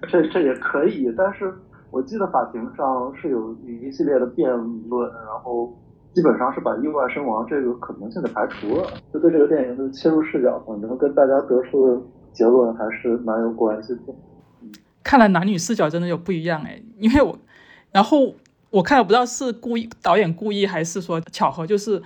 [0.08, 1.12] 这这也可以。
[1.14, 1.52] 但是
[1.90, 4.50] 我记得法庭上是有一系列的辩
[4.88, 5.70] 论，然后
[6.14, 8.84] 基本上是把意外身亡这个可能性给排除了。
[9.12, 12.00] 就对这个电影的切入视角，可能跟大家得出的
[12.32, 14.14] 结论还是蛮有关系的。
[15.04, 17.38] 看来男女视角真的有不一样哎，因为我，
[17.92, 18.34] 然后
[18.70, 22.02] 我看了不知道是故意导演故意还是说巧合，就是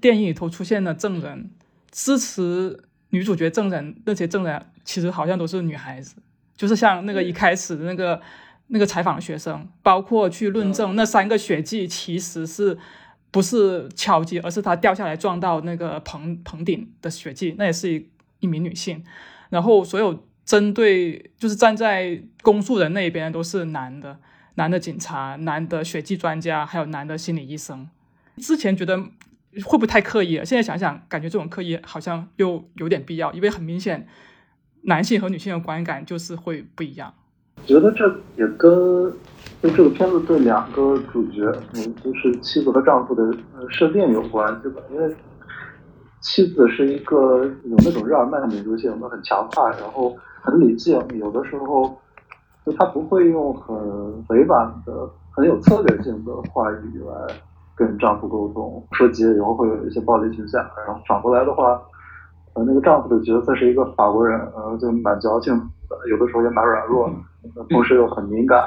[0.00, 1.48] 电影里头出现的证人
[1.92, 6.16] 支持女主角证人那些证人其实好像都是女孩子，
[6.56, 8.20] 就是像那个一开始的那个
[8.66, 12.76] 那个采访学生，包括去论证那三个血迹其实是
[13.30, 18.08] 不是敲击，而是他掉下来撞到那个棚棚顶的血迹，那也是一
[18.40, 19.04] 一名女性，
[19.50, 20.24] 然后所有。
[20.50, 24.18] 针对就是站在公诉人那一边都是男的，
[24.56, 27.88] 男的警察，男的血迹专家，还有男的心理医生。
[28.38, 30.44] 之前觉得会不会太刻意了？
[30.44, 34.08] 现在想想，感觉这种刻意好像又有点必要，因为很明显，
[34.82, 37.14] 男性和女性的观感就是会不一样。
[37.64, 38.68] 觉得这也跟
[39.62, 43.22] 就这个片子对两个主角，嗯，就是妻子和丈夫的
[43.68, 45.14] 设定有关系吧，因为。
[46.22, 51.96] 妻子是一个有那种日耳曼民族性的，很强悍，然后很理性，有的时候
[52.64, 53.76] 就她不会用很
[54.28, 57.34] 委婉的、很有策略性的话语来
[57.74, 60.60] 跟丈夫沟通，说急了以后会有一些暴力倾向。
[60.86, 61.80] 然后反过来的话，
[62.54, 65.56] 呃，那个丈夫的角色是一个法国人，呃，就蛮矫情
[65.88, 67.08] 的，有的时候也蛮软弱
[67.54, 68.62] 的，同时又很敏感，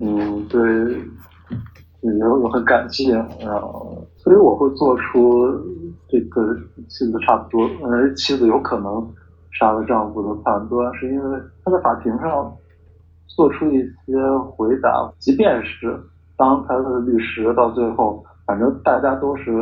[0.00, 0.60] 嗯，对。
[2.00, 5.50] 也有很感性，然后所以我会做出
[6.08, 6.54] 这个
[6.88, 9.04] 妻子差不多，呃，妻子有可能
[9.58, 12.54] 杀了丈夫的判断，是因为他在法庭上
[13.26, 15.98] 做出一些回答，即便是
[16.36, 19.52] 当他的律师到最后，反正大家都是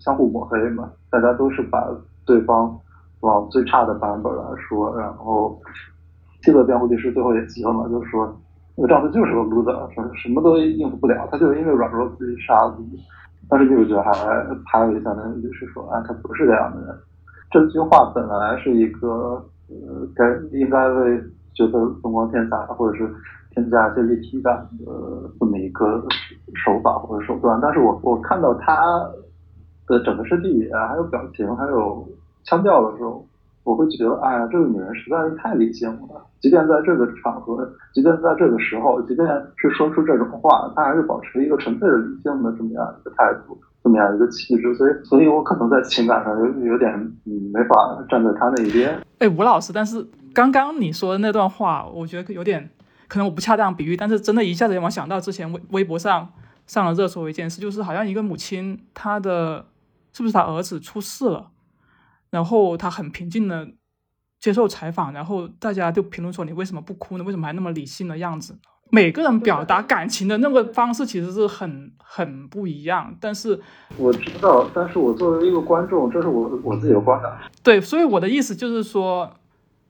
[0.00, 1.86] 相互抹黑嘛，大家都是把
[2.24, 2.78] 对方
[3.20, 5.60] 往最差的版本来说，然后
[6.42, 8.34] 妻子辩护律师最后也急了嘛，就说。
[8.74, 12.98] 那个丈夫就是个 loser，什什么都应付不了，他就是因为软弱自己杀了自己。
[13.46, 14.10] 但是女主角还
[14.64, 16.96] 拍了一下那个律师说：“啊，他不是这样的人。”
[17.52, 20.24] 这句话本来是一个呃，该
[20.58, 21.20] 应该为
[21.54, 23.08] 角色增光添彩，或者是
[23.50, 26.02] 添加一些立体感的这么一个
[26.64, 27.58] 手法或者手段。
[27.62, 28.74] 但是我我看到他
[29.86, 32.04] 的整个身体语言、还有表情、还有
[32.44, 33.24] 腔调的时候。
[33.64, 36.26] 我会觉得，哎呀，这个女人实在是太理性了。
[36.40, 44.74] 即便在这个场合，即便在这个时候，即便是说出这种话，她还是保持一个纯粹的理性的这么样一个态度，这么样一个气质。
[44.74, 46.92] 所以，所以我可能在情感上有有点
[47.24, 49.00] 嗯没法站在她那一边。
[49.18, 52.70] 哎，吴老师，但是刚刚你说的那段话，我觉得有点
[53.08, 56.32] 可能我不恰当比喻，但是真的一下子让我想到之前微微博上
[56.66, 59.66] 上了热搜一件事，就是好像一个母亲，她的
[60.12, 61.50] 是不是她儿子出事了？
[62.30, 63.68] 然后他很平静的
[64.40, 67.24] 接受采访，然后大家就评论说：“你为什么不哭呢？
[67.24, 68.58] 为什么还那么理性的样子？”
[68.94, 73.16] 每个人表达感情的那个方式其实是很很不一样。
[73.18, 73.58] 但是
[73.96, 77.32] 我知道，但是我作为一个观众，这是我我自己的观感。
[77.62, 79.32] 对，所以我的意思就是说，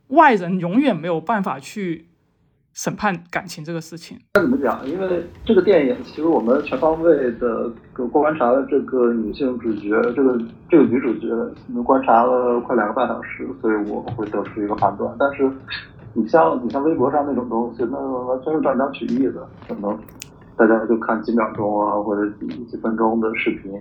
[0.09, 2.07] 外人永远没有办法去。
[2.75, 4.87] 审判感情这个事情，那怎么讲？
[4.87, 7.71] 因为这个电影，其实我们全方位的
[8.11, 10.39] 观察了这个女性主角，这个
[10.71, 11.29] 这个女主角，
[11.69, 15.15] 我们观察了快两个半小时，所以我会得出一个判断。
[15.19, 15.51] 但是，
[16.15, 19.99] 你像你像微博上那种东西，那完全是断章取义的，可能
[20.57, 23.73] 大家就看几秒钟啊，或者几几分钟的视频，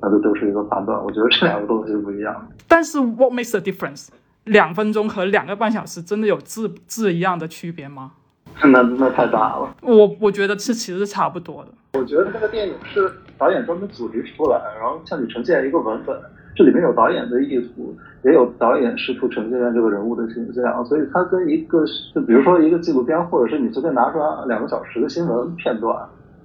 [0.00, 0.98] 那就都是一个判断。
[1.04, 2.48] 我觉得这两个东西不一样。
[2.66, 4.08] 但是，what makes the difference？
[4.44, 8.12] 两分钟和两个半小时真的有质质一样的区别吗？
[8.66, 11.68] 那那太大了，我我觉得是其实是差不多的。
[11.98, 16.16] 我觉得这个电影是导演专门组织出来，然后向你呈现一个文本，
[16.56, 25.96] 这里面有导演的意图，也有导演试图呈现这个人物的形象，所以它跟一个就比如说一个纪录片，或者是你随便拿出来两个小时的新闻片段，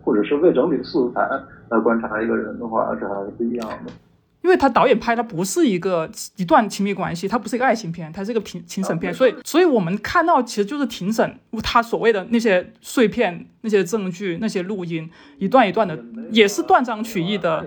[0.04, 1.28] 或者是未整理素材
[1.70, 3.92] 来观察一个人的话，这还是不一样的。
[4.44, 15.98] 因为他导演拍的不是一个一段亲密关系，它不是一个爱情片，它是一个庭庭审片，所以，所以我们看到其实就是庭审，他所谓的那些碎片、那些证据、那些录音，一段一段的，
[16.30, 17.66] 也是断章取义的。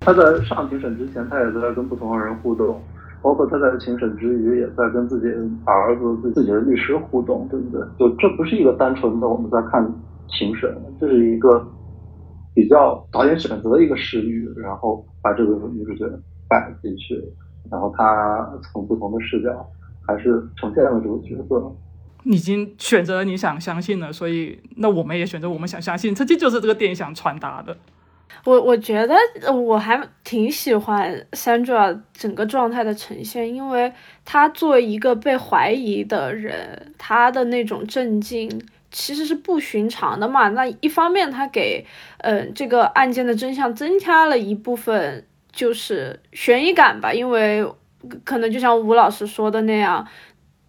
[0.00, 2.82] 他在上庭审之前，他也在跟不同的人互动，
[3.20, 5.26] 包括他在庭审之余，也在跟自己
[5.66, 7.86] 儿子、自己的律师互动，对不对？
[7.98, 9.86] 就这不是一个单纯的我们在看
[10.28, 11.68] 庭审，这是一个。
[12.58, 16.04] 比较导演选择的一个视域，然后把这个女主角
[16.48, 17.14] 摆进去，
[17.70, 19.64] 然后她从不同的视角，
[20.04, 21.72] 还是呈现了这个角色。
[22.24, 27.76] 你已经选择了你想相信的，所以那我们也选择我们想相信，这这就是这个电影想传达的。
[28.44, 29.14] 我我觉得
[29.52, 33.92] 我还挺喜欢 Sandra 整个状态的呈现，因为
[34.24, 38.50] 她作为一个被怀疑的人，她的那种镇静
[38.90, 40.48] 其实是不寻常的嘛。
[40.48, 41.84] 那一方面，他给
[42.18, 47.66] 呃这个案件的真相增加了一部分就是悬疑感吧，因为
[48.24, 50.06] 可能就像吴老师说的那样。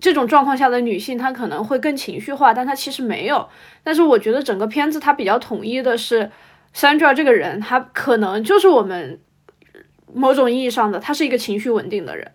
[0.02, 3.50] 这种状况下的女性，她可能会更情绪化，但她其实没有。
[3.84, 6.32] 但是我觉得整个片子它比较统一的是
[6.74, 9.20] ，Sandra 这个人，她可能就是我们
[10.14, 12.32] 某种意义上的，她是一个情绪稳定的人。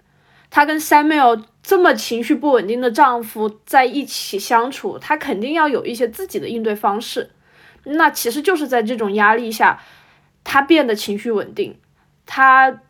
[0.54, 7.30] 她跟 Samuel 这么情绪不稳定的丈夫在一起相处，她肯定要有一些自己的应对方式。
[7.82, 9.80] 那其实就是在这种压力下，
[10.44, 11.76] 她变得情绪稳定。
[12.24, 12.80] 她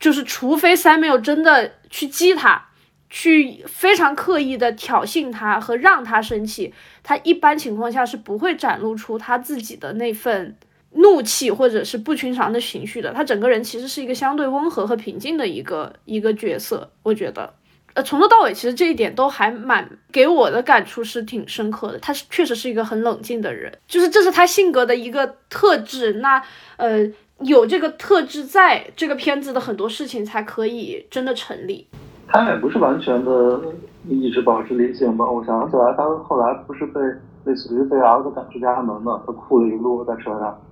[0.00, 2.66] 就是除非 Samuel 真的去激她。
[3.12, 6.72] 去非常刻意的挑衅他和让他生气，
[7.02, 10.56] 他一般情况下是不会展露出他自己的那份
[10.92, 13.12] 怒气或者是不寻常的情绪的。
[13.12, 17.52] 他整个人其实是一个相对温和和平静的一个一个角色，我觉得，
[17.94, 21.98] 呃，从头到尾其实这一点都还蛮给我的感触是挺深刻的。
[21.98, 26.14] 他是确实是一个很冷静的人，就是这是他性格的一个特质。
[26.14, 26.42] 那
[26.76, 27.08] 呃，
[27.40, 31.86] 有这个特质，在这个片子的很多事情才可以真的成立。
[32.32, 33.60] 他也不是完全的
[34.08, 35.28] 一直保持理性吧？
[35.28, 37.00] 我想起来，他后来不是被
[37.44, 39.20] 类似于被儿子赶出家门嘛？
[39.26, 40.62] 他哭了一路在车上，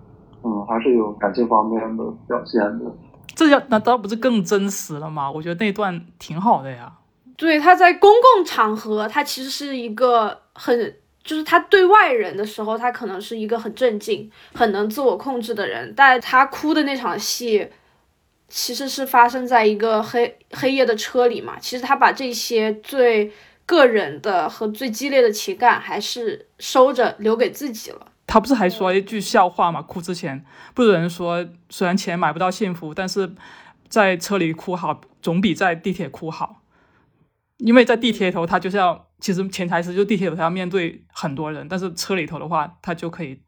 [0.43, 2.85] 嗯，还是有感情方面的表现的。
[3.35, 5.31] 这要那倒不是更真实了吗？
[5.31, 6.93] 我觉得那段挺好的呀。
[7.37, 17.69] 对，他在公共场合，他其实是一个很，就是他对外人的时候，他可能是一个很镇静、很能自我控制的人，但他哭的那场戏。
[18.51, 21.59] 其实是发生在一个黑黑夜的车里嘛。
[21.61, 23.31] 其实他把这些最
[23.67, 28.08] 个人的和最激烈的情感还是收着留给自己了。
[28.29, 29.83] 他不是还说一句笑话嘛？
[29.83, 33.35] 哭之前，不是有人说，虽然钱买不到幸福，但是
[33.89, 36.63] 在车里哭好总比在地铁哭好。
[37.57, 43.41] 因为在地铁头，他就是要，其实潜台词就地铁头他要面对很多人，但是车里头的话，他就可以。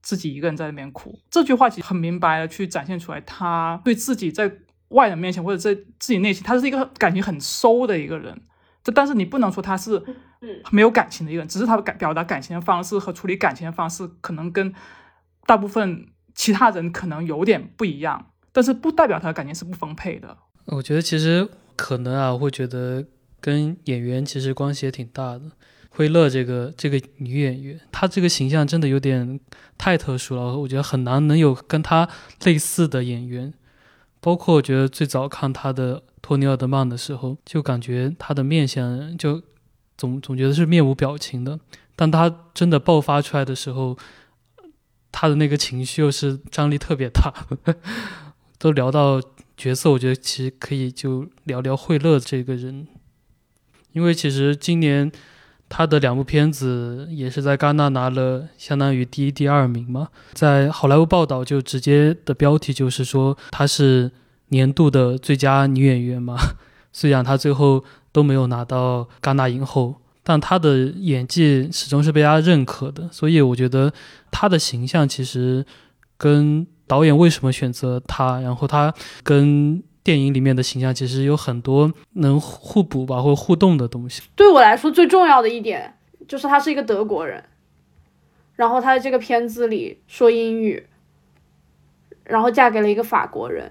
[0.00, 4.50] 自己一个人在那边哭，这句话其实很明白的去展现出来，他对自己在
[4.90, 8.40] 外人面前或者在自己内心，他是一个感情很收的一个人。
[8.88, 10.02] 这但是你不能说他是
[10.70, 14.72] 没有感情的一个人，只是他感表达感情的方式和处理感情的方式可能跟
[15.44, 20.34] 大部分其他人可能有点不一样，但是不代表他的感情是不丰沛的。
[20.64, 23.04] 我觉得其实可能啊，会觉得
[23.42, 25.42] 跟演员其实关系也挺大的。
[25.90, 29.38] 惠勒这个这个女演员，她这个形象真的有点
[29.76, 32.08] 太特殊了，我觉得很难能有跟她
[32.44, 33.52] 类似的演员。
[34.18, 39.42] 包括我觉得最早看她的托尼·奥德曼的时候，就感觉他的面相就
[39.96, 41.58] 总总觉得是面无表情的，
[41.96, 43.96] 但他真的爆发出来的时候，
[45.10, 47.32] 他的那个情绪又是张力特别大。
[48.58, 49.20] 都聊到
[49.56, 52.88] 角色，我觉得其实可以就聊聊惠勒这个人，
[53.92, 55.10] 因为其实今年。
[55.70, 64.10] 他的两部片子也是在戛纳拿了相当于第一、第二名嘛，在好莱坞报道就直接的标题就是说他是
[64.48, 66.36] 年度的最佳女演员嘛。
[66.92, 73.08] 虽然她最后都没有拿到戛纳影后，但她的演技始终是被大家认可的。
[73.12, 73.92] 所以我觉得
[74.30, 75.64] 她的形象其实
[76.16, 79.82] 跟导演为什么选择她，然后她跟。
[80.04, 84.22] 电影里面的形象其实有很多能互补吧，或互动的东西。
[84.34, 87.44] 对我来说，最重要的一点就是他是一个德国人，
[88.54, 90.86] 然后他在这个片子里说英语，
[92.24, 93.70] 然后嫁给了一个法国人，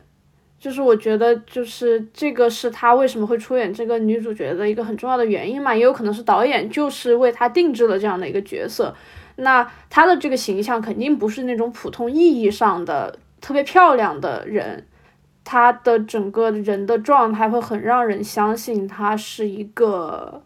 [0.60, 8.96] 就是我觉得，就是这个是他为什么会出演这个女主角的一个很重要的原因嘛，也有可能是导演就是为他定制了这样的一个角色。
[9.38, 14.88] 那他的这个形象肯定不是那种普通意义上的特别漂亮的人。
[15.50, 20.44] 他的整个人的状态会很让人相信他是一个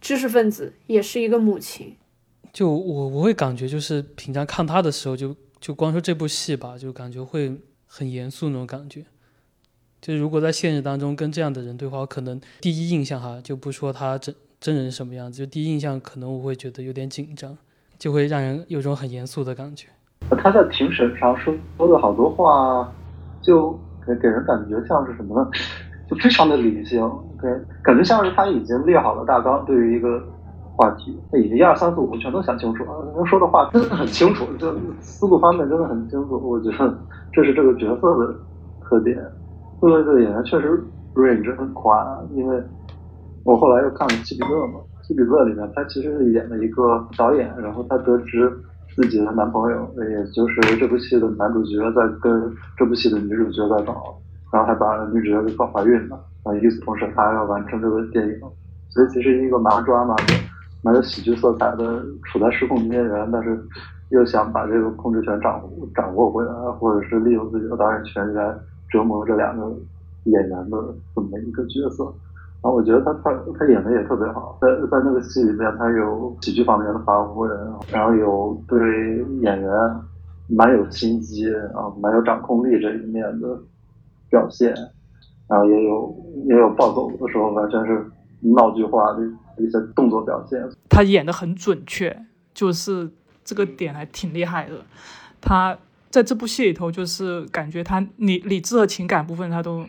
[0.00, 1.96] 知识分子，也是一个母亲。
[2.52, 9.04] 就我我会感觉，就是平常看他的时候，就就光说这部戏吧，就感觉会很严肃那种感觉。
[10.04, 17.56] 就如果在现实当中跟这样的人对话，我可能第一印象哈，就不说他真真人什么样子，就第一印象可能我会觉得有点紧张，
[17.98, 19.88] 就会让人有种很严肃的感觉。
[20.42, 22.92] 他在庭审上说说的好多话，
[23.40, 23.80] 就。
[24.06, 25.50] 给给人感觉像是什么呢？
[26.10, 27.00] 就非常的理性，
[27.40, 27.48] 给
[27.82, 30.22] 感觉像是他已经列好了大纲，对于一个
[30.76, 33.14] 话题，他已经一二三四五全都想清楚了。
[33.16, 36.38] 他说的话真的很清楚，就思路方面真的很清楚。
[36.46, 36.98] 我觉得
[37.32, 38.34] 这是这个角色的
[38.82, 39.16] 特点。
[39.84, 40.82] 作为这个演员确实
[41.14, 41.94] range 很宽，
[42.32, 42.58] 因为
[43.44, 48.50] 我后来又看了《基比勒》嘛，基比勒里面，他其实是演了一个导演，然后他得知
[48.96, 54.18] 自己的男朋友，也就是这部戏的男主角，在跟这部戏的女主角在搞，
[54.50, 56.16] 然后还把女主角给搞怀孕了。
[56.44, 58.40] 啊，与此同时，他还要完成这个电影，
[58.88, 60.16] 所以其实一个蛮抓嘛、
[60.82, 63.62] 蛮有喜剧色彩的，处在失控边缘，但是
[64.08, 68.56] 又想把这个控制权掌握掌握回来，或者是利用自己的导演权来
[68.94, 69.66] 折磨这两个
[70.26, 72.04] 演员的这么一个角色。
[72.62, 77.48] 然后我觉得他他他演的也特别好，在在那个戏里面，他有喜剧方面的发挥，
[77.90, 78.78] 然后有对
[79.40, 79.70] 演员
[80.48, 83.58] 蛮有心机啊，蛮有掌控力这一面的
[84.30, 84.72] 表现，
[85.48, 86.16] 然后也有
[86.46, 88.06] 也有暴走的时候，完全是
[88.40, 89.22] 闹剧化的
[89.58, 90.66] 一些动作表现。
[90.88, 92.24] 他演的很准确，
[92.54, 93.10] 就是
[93.44, 94.76] 这个点还挺厉害的。
[95.38, 95.76] 他
[96.14, 99.86] 在这部戏里头，就是感觉他理理智和情感部分，他都。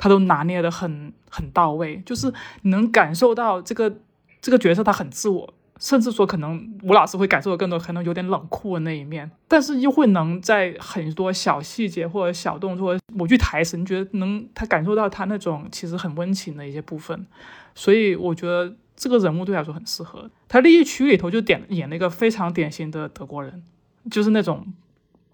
[0.00, 3.92] 他都拿捏的很很到位，就是能感受到这个
[4.40, 17.26] 这个角色他很自我，甚至说可能吴老师会感受的更多，可能有点冷酷的那一面，但是又会能在很多小细节或者小动作、某句台词，你觉得能他感受到他那种其实很温情的一些部分，
[17.74, 20.30] 所以我觉得这个人物对他来说很适合。
[20.46, 23.64] 他《利益区》里头就点演了一个非常典型的德国人，
[24.08, 24.64] 就是那种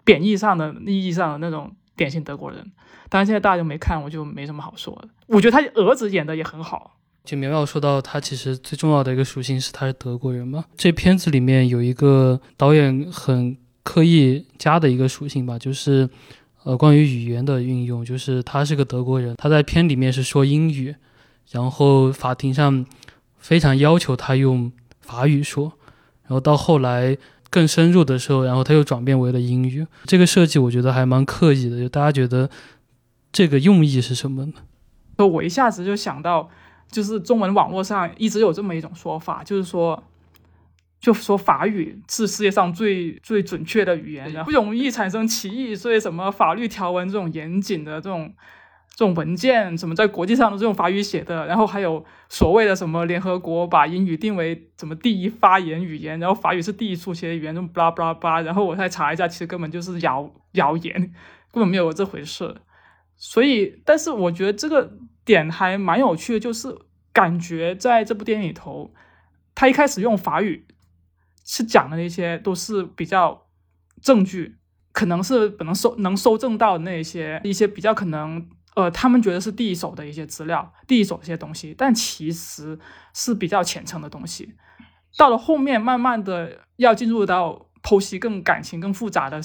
[0.04, 2.58] 贬义上的意义上的那种典型德国人。
[3.08, 5.08] 当然，现在大家就没看，我就没什么好说的。
[5.26, 6.96] 我觉得他儿子演的也很好。
[7.24, 10.64] 就苗苗说到，他其实最重要的一个属性是他是德国人嘛。
[10.76, 16.08] 这片子里面有一个导演很刻意加的一个属性吧，就是
[16.64, 20.94] 呃关于语言的运用，就是他是个德国人，他在片里面是说英语，
[21.50, 22.84] 然后法庭上
[23.38, 25.72] 非常要求他用法语说，
[26.22, 27.16] 然后到后来
[27.54, 29.86] 更深入的时候，然后他又转变为了英语。
[30.04, 32.50] 这个设计我觉得还蛮刻意的，就大家觉得。
[33.36, 34.52] 这个用意是什么呢？
[35.26, 36.48] 我一下子就想到，
[36.88, 40.00] 就是中文网络上一直有这么一种说法，就是说，
[41.00, 48.32] 就说法语是世界上最最准确的语言，然后不容易产生歧义，所以什么法律条文这种严谨的这种
[48.94, 60.94] 这种文件，什么在国际上的这种法语写的，然后还有所谓的什么联合国把英语定为什么第一发言语言，然后法语是第一书写语言，这种巴拉巴拉巴拉，然后我再查一下，其实根本就是谣谣言，
[61.50, 62.54] 根本没有这回事。
[63.16, 64.92] 所以，但是我觉得这个
[65.24, 66.76] 点还蛮有趣的，就是
[67.12, 68.94] 感觉在这部电影里头，
[69.54, 70.66] 他一开始用法语
[71.44, 73.46] 是讲的那些都是比较
[74.00, 74.56] 证据，
[74.92, 82.78] 可能是可能收能收证到的那些一些比较可能呃他们觉得是第一手的一些资料，第一手一些东西，但其实
[83.12, 84.54] 是比较浅层的东西。
[85.16, 89.40] 到了后面，慢慢的要进入到剖析更感情更复杂的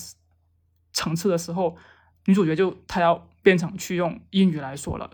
[0.93, 1.77] 层次的时候，
[2.25, 3.27] 女主角就她要。
[3.41, 5.09] 变成去用英语来说了，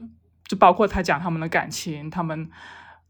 [0.47, 2.49] 就包括她讲他们的感情，他们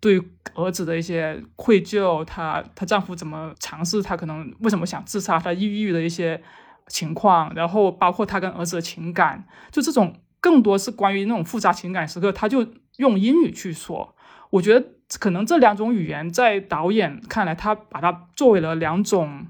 [0.02, 0.22] 对
[0.56, 6.44] 儿子的一些愧疚，她她丈夫怎么尝试，她可能为什么想自杀，她抑郁的一些
[6.88, 12.68] 情况，然后包括她跟儿子的情感，就这种更多是关于那种复杂情感时刻，他就
[12.98, 14.16] 用英语去说。
[14.52, 14.86] 我觉得
[15.20, 19.48] 可能这两种语言在导演看来，他把它作为了两种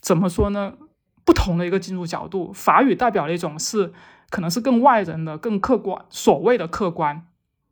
[0.00, 0.72] 怎么说呢？
[1.26, 2.50] 不同的一个进入角度。
[2.54, 3.92] 法语代表了一种是。
[4.32, 7.26] 可能是更外人的、更客观，所谓的客观，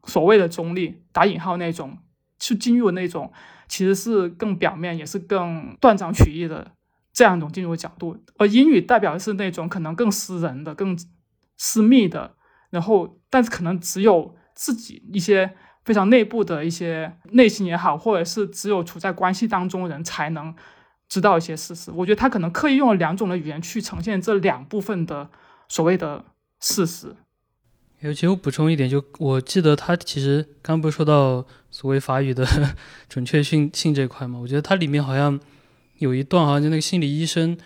[0.04, 1.96] 所谓的中立（打引号）那种，
[2.38, 3.32] 去进入那种，
[3.66, 6.72] 其实是更表面，也是更断章取义的
[7.14, 8.18] 这样一种进入角度。
[8.36, 10.94] 而英语代表的是那种可能更私人的、更
[11.56, 12.34] 私密的，
[12.71, 15.55] 然后，但是可能只有自己一些
[15.85, 20.55] 非常内部的一些内心也好，或者是只有处在关系当中的人才能
[21.09, 21.91] 知道一些事实。
[21.93, 25.31] 我觉得他可能刻意用了两种的语言去呈现这两部分的
[25.68, 26.25] 所谓的。
[26.62, 27.16] 事实。
[28.01, 32.47] 尤其我补充一点，就我记得他其实刚不是说到所谓法语的
[33.09, 34.39] 准确性性这块嘛？
[34.39, 35.41] 我觉得它里面好像
[36.01, 37.57] 有一段，好像就那个心理医生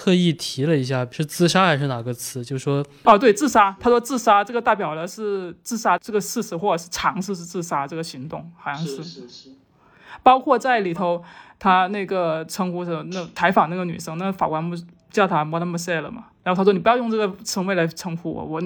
[0.00, 2.42] 特意提了一下，是自杀还是哪个词？
[2.42, 3.76] 就是说，哦，对，自杀。
[3.78, 9.50] 他说自杀这个代表的是自杀这个事实，或者是尝试是自杀这个行动，好像是是是。
[10.22, 11.22] 包括在里头，
[11.58, 14.74] 他那个称呼的那采访那个女生，那法官不
[15.10, 16.28] 叫她 Madame s e 了嘛？
[16.44, 18.62] 然后他说：“你不要用这个称谓来称呼我，我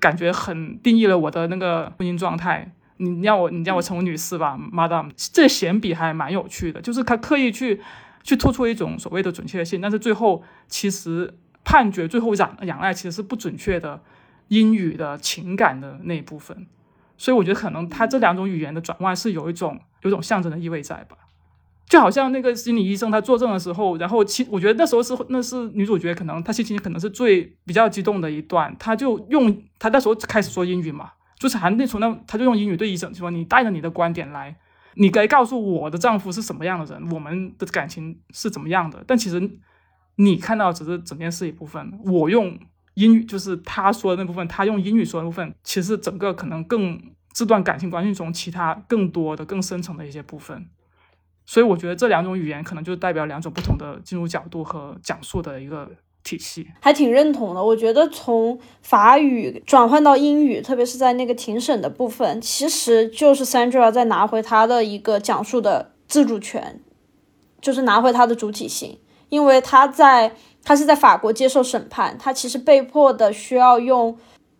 [0.00, 2.72] 感觉很定义了我的那个婚姻状态。
[2.96, 5.10] 你让我，你让我称为女士吧，Madam。
[5.14, 7.82] 这显比还蛮有趣的，就是他刻意去
[8.22, 14.02] 去突出一种所谓的准确性，但是最后其实判决最后仰仰赖其实是不准确的
[14.48, 16.66] 英语的情感的那一部分。
[17.16, 21.16] 所以我觉得可能他这两种语言的转换是有一种有种象征的意味在吧。”
[21.88, 34.54] 就好像那个心理医生他作证的时候，然后其我觉得那时候是那是女主角可能她心情可能是最比较激动的一段，她就用她那时候开始说英语嘛，就是还那从那她就用英语对医生说：“你带着你的观点来，
[34.98, 39.02] 你该告诉我的丈夫是什么样的人，我们的感情是怎么样的。
[39.06, 39.40] 但其实
[40.16, 42.58] 你看到只是整件事一部分，我用
[42.94, 47.00] 英语就是他说的那部分，他用英语说的部分，其实整个可能更
[47.32, 50.68] 这段感情关系中其他更多的更深层的一些部分。
[51.46, 55.90] 所以我觉得这两种语言可能就代表两种不同的进入角度和讲述的一个。
[56.24, 66.82] 体系还挺认同的，我觉得从法语转换到英语，特别是在那个庭审的部分，其实就是 Sandra 在拿回他的一个讲述的自主权，
[67.62, 68.98] 就是拿回他的主体性，
[69.30, 74.18] 因为他在他是在法国接受审判，他其实被迫的需要用，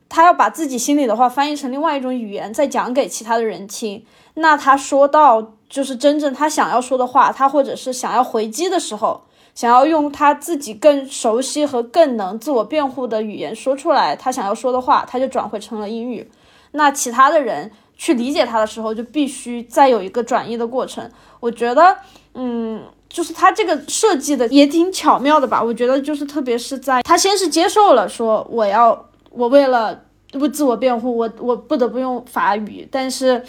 [0.08, 4.02] 他要把自己心里的话翻译成另外一种语言，再讲给其他的人听。
[4.34, 9.24] 那他说到就是真正他想要说的话，他或者是想要回击的时候。
[9.58, 16.30] 想要用他自己更熟悉和更能自我辩护的语言说出来，他想要说的话，他就转回成了英语。
[16.70, 21.10] 那其他的人去理解他的时候，就必须再有一个转译的过程。
[21.40, 21.96] 我觉得，
[22.34, 25.60] 嗯，就是他这个设计的也挺巧妙的吧。
[25.60, 33.44] 我觉得就是特别是在他先是接受了说我要我为了不自我辩护，我我不得不用法语，但是。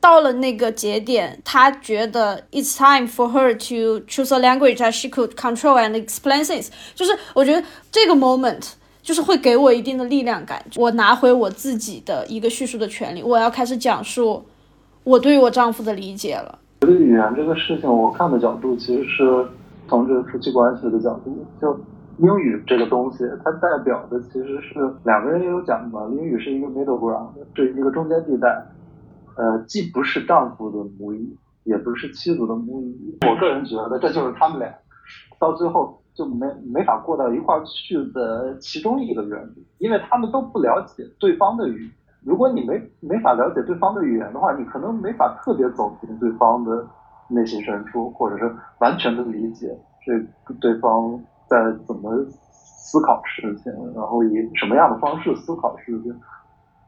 [0.00, 6.42] 到了那个节点，他觉得 it's time for her to choose a language that she could control and explain
[6.42, 6.68] things。
[6.94, 8.72] 就是我觉得这个 moment
[9.02, 14.42] 就是会给我一定的力量感，我拿回我自己的一个叙述的权利，我要开始讲述
[15.04, 16.58] 我对于我丈夫的理解了。
[16.80, 19.46] 觉得语言这个事情，我看的角度其实是
[19.86, 21.78] 从这个夫妻关系的角度，就
[22.18, 28.48] 英语这个东西，它代表的其实是两个人也有讲嘛，英语是一个 middle ground，是一个中间地带。
[29.40, 31.34] 呃，既不是丈夫的母语，
[31.64, 33.18] 也不是妻子的母语。
[33.26, 34.70] 我个人觉得，这就是他们俩
[35.38, 41.90] 到最后就没没法过到一块儿去的其中一个原因，因为他们都不了解对方的语言。
[42.22, 46.86] 如果你没没法了解对方的语言的话，你可能没法特别走进对方的
[47.30, 49.74] 内心深处，或者是完全的理解
[50.04, 51.18] 这对方
[51.48, 52.12] 在怎么
[52.52, 56.14] 思考事情，然后以什么样的方式思考事情，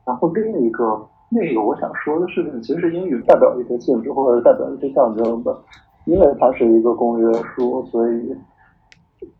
[0.04, 1.08] 然后另一个。
[1.34, 5.56] 那个我想说的事情，其实英语代表一些性质或者代表一些象征的，
[6.04, 8.36] 因为它是一个公约书，所以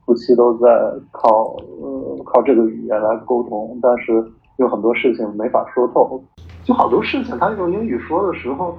[0.06, 0.68] 夫妻都在
[1.10, 4.24] 靠呃靠这个语言来沟通，但是
[4.56, 6.22] 有很多事情没法说透，
[6.64, 8.74] 就好多事情他用英语说的时候，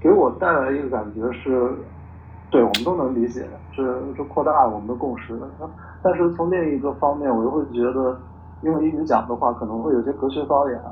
[0.00, 1.70] 给我带来一个感觉是，
[2.50, 5.38] 对我们都能理解，是是扩大我们的共识，
[6.02, 8.18] 但是从另一个方面，我又会觉得
[8.62, 10.82] 用英语讲的话可能会有些隔靴搔痒。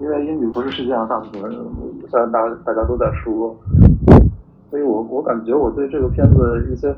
[0.00, 1.60] 因为英语不是世界上大部分人，
[2.08, 3.54] 虽然大大家都在说，
[4.70, 6.90] 所以我我感觉我对这个片子一些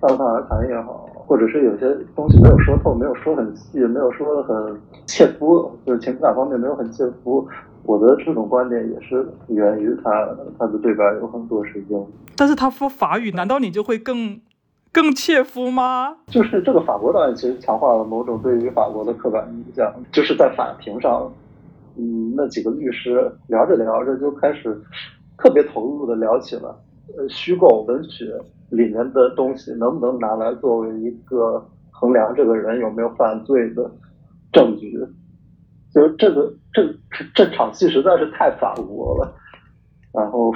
[0.00, 7.46] 泛泛而谈也好，或者是有些东西没有说透，没有说很细，没有说的很切肤，就是情感方面没有很切肤，
[7.82, 10.26] 我的这种观点也是源于他
[10.58, 14.40] 他的对白有很多是用，但是他说法语，难道你就会更
[14.92, 16.16] 更切肤吗？
[16.28, 21.30] 就是这个法国导演其实强化了某种对于法国的刻板印象，就是在法庭上。
[21.98, 24.78] 嗯，那几个律师聊着聊着就开始
[25.38, 26.78] 特别投入的聊起了，
[27.16, 28.38] 呃，虚构文学
[28.70, 33.90] 里面的东西能不能拿来作为一个衡量这个人有没有犯罪的
[34.52, 34.98] 证据？
[35.94, 36.82] 就是这个这
[37.34, 39.34] 这场戏实在是太法国了，
[40.12, 40.52] 然后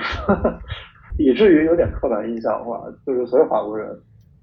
[1.19, 3.99] 以至于有点刻板印象化，就是所有法国人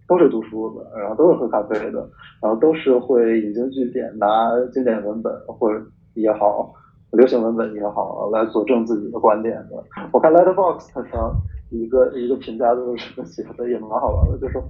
[0.08, 2.10] 都是读书的，然后都是喝咖啡的，
[2.42, 5.80] 然后都是会引经据典，拿经典文本或者
[6.16, 6.74] 也好。
[7.12, 9.84] 流行文本也好，来佐证自己的观点的。
[10.12, 11.34] 我看 Letterbox 上
[11.70, 14.62] 一个一个评价都是写的也蛮好玩的，就说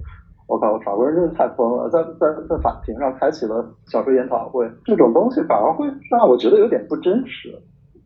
[0.46, 7.52] 我靠，法国人真是太疯了，在在在法庭上开启了小说研讨会，这种东西反而会让我觉得有点不真实。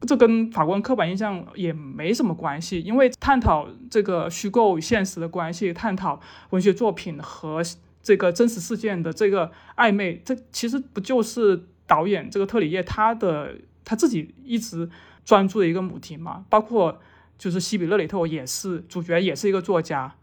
[0.01, 6.19] 这跟法国人刻板印象也没什么关系，因为探讨这个虚构与现实的关系，探讨
[6.51, 7.61] 文学作品和
[8.03, 13.51] 这个真实事件的这个暧昧，这其实不就是导演这个特里叶他的。
[13.85, 14.89] 他自己一直
[15.25, 17.01] 专注的一个母题嘛，包括
[17.39, 20.15] 就是西比勒里特也是主角，也是一个作家。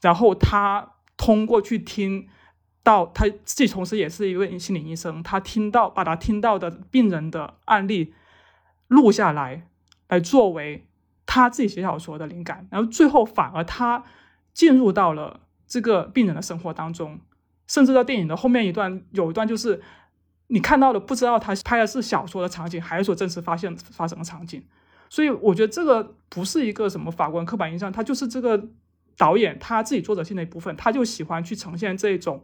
[0.00, 2.28] 然后他通过去听
[2.82, 8.14] 到他自己同时也是一位心理医生，他听到把他听到的病人的案例
[8.88, 9.66] 录下来，
[10.08, 10.86] 来作为
[11.24, 12.68] 他自己写小说的灵感。
[12.70, 14.04] 然后最后反而他
[14.54, 17.20] 进入到了这个病人的生活当中，
[17.66, 19.82] 甚至到电影的后面一段有一段就是。
[20.48, 24.62] 你看到的不知道他拍的是小说的场景，还是说真实发现发生的场景，
[25.08, 28.68] 所以我觉得这个不是一个什么法官刻板印象，他就是这个
[29.16, 32.42] 导演他自己作者性的一部分，他就喜欢去呈现这种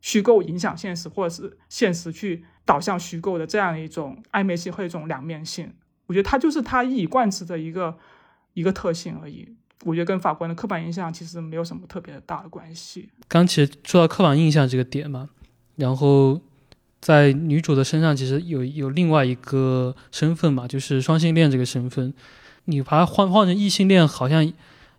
[0.00, 5.72] 虚构影响现实，或者是现实去导向虚构的这样一种暧昧性或者一种两面性。
[6.06, 7.96] 我觉得他就是他一以贯之的一个
[8.54, 9.56] 一个特性而已。
[9.84, 13.10] 我觉得跟法官的刻板印象其实没有什么特别大的关系。
[13.28, 15.28] 刚其实说到刻板印象这个点嘛，
[15.74, 16.40] 然后
[17.06, 22.12] 在女主的身上其实有有另外一个身份嘛，就是双性恋这个身份。
[22.64, 24.52] 你把它换换成异性恋好像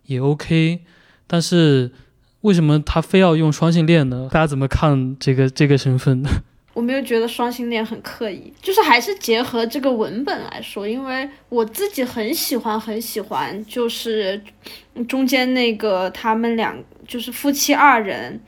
[0.06, 0.80] 也 OK，
[1.26, 1.92] 但是
[2.40, 4.26] 为什么他非要用双性恋呢？
[4.32, 6.30] 大家怎么看这个这个身份呢？
[6.72, 14.40] 我没有觉得双性恋很刻意，就是还是结合这个文本来说，因为我自己很喜欢很喜欢，就是
[15.06, 16.74] 中间那个他们两
[17.06, 18.40] 就是夫妻二人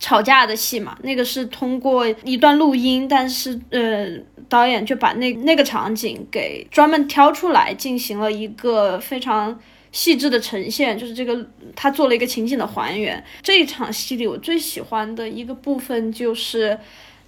[0.00, 4.08] 吵架的戏嘛，那个是通过一段录音，但是呃
[4.48, 9.56] 导演就把那那个场景给专门挑出来进行了一个非常
[9.92, 11.46] 细致的呈现，就是这个
[11.76, 13.22] 他做了一个情景的还原。
[13.42, 16.76] 这一场戏里我最喜欢的一个部分就是。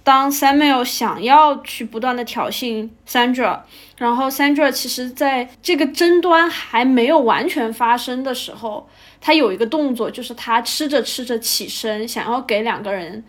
[0.05, 3.61] 当 Samuel 想要去不断的挑衅 Sandra，
[3.97, 8.89] 然后 Sandra 其实在这个争端还没有完全发生的时候，
[9.25, 13.23] 他有一个动作，就是他吃着吃着起身，想要给两个人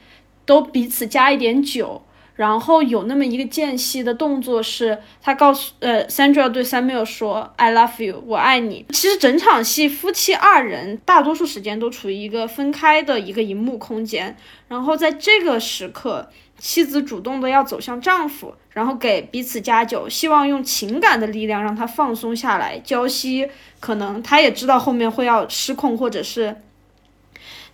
[0.44, 2.02] 都彼此加一点酒，
[2.34, 8.84] 然后有那么一个间隙的动作，是他告诉呃 Sandra 对 Samuel 说 I love you，我爱你。
[8.88, 14.36] 其实整场戏夫妻二人大多数时间都处于一个分开的一个荧幕空间，
[14.66, 16.28] 然后在这个时刻。
[16.66, 22.78] 妻子主动的要走向丈夫，然后给彼此加酒，希望用情感的力量让他放松下来。
[22.78, 23.46] 娇妻
[23.80, 26.56] 可能他也知道后面会要失控，或者是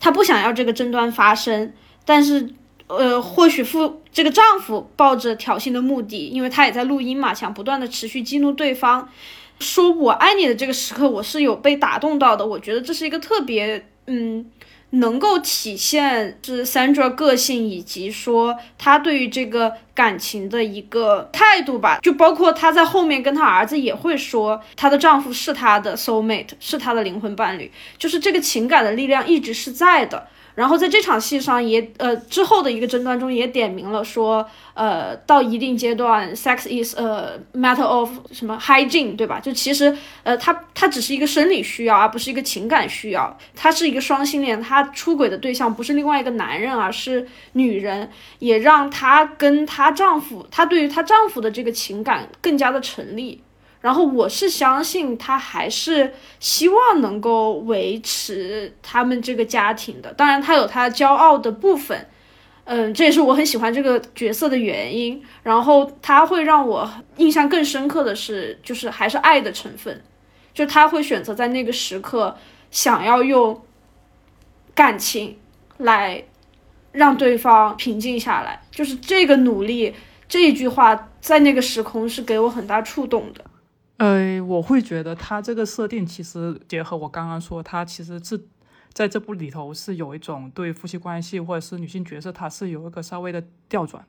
[0.00, 1.72] 他不想要这个争端发生，
[2.04, 2.52] 但是
[2.88, 9.08] 呃，或许夫这个丈夫抱着挑衅的目的，因为他也在录音嘛，想不断的持续激怒对方，
[9.60, 12.44] 说我爱你的这个时刻，我是有被打动到的。
[12.44, 14.50] 我觉得这是一个特别嗯。
[14.90, 30.26] 能够体现是 Sandra 个性，以及说她对于这个感情的一个态度吧，就包括她在后面跟她儿子也会说，她的丈夫是她的 soul mate，是她的灵魂伴侣，就是这个情感的力量一直是在的。
[30.60, 39.40] 然后在这场戏上也呃之后的一个争端中也点明了说，呃到一定阶段，sex is a matter of 什么 hygiene 对吧？
[39.40, 43.34] 就其实呃他他只是一个生理需要，而不是一个情感需要。
[43.56, 53.42] 他是一个双性恋，他出轨的对象不是另外一个男人，而是女人，也让她跟她丈夫，她对于她丈夫的这个情感更加的成立。
[53.80, 62.06] 然后我是相信他还是希望能够维持他们这个家庭的，当然他有他骄傲的部分，
[62.64, 65.22] 嗯，这也是我很喜欢这个角色的原因。
[65.42, 70.02] 然后他会让我印象更深刻的是，就是还是爱的成分，
[70.52, 72.36] 就他会选择在那个时刻
[72.70, 73.62] 想要用
[74.74, 75.38] 感情
[75.78, 76.22] 来
[76.92, 79.94] 让对方平静下来，就是这个努力
[80.28, 83.42] 这一句话在那个时空是给我很大触动的。
[84.00, 88.48] 呃，我会觉得他这个设定其实结合我刚刚说，他其实是
[88.94, 94.06] 在这部里头是有一种对夫妻关系或者是女性角色，他是有一个稍微的调转。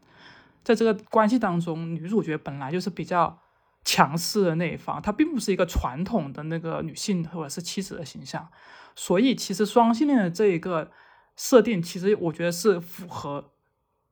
[0.63, 3.37] 在这个关系当中，女主角本来就是比较
[3.83, 8.47] 强势的那一方，她并不是一个传统的那个女性或者是妻子的形象，
[8.95, 10.89] 所以其实双性恋的这一个
[11.35, 13.51] 设定，其实我觉得是符合。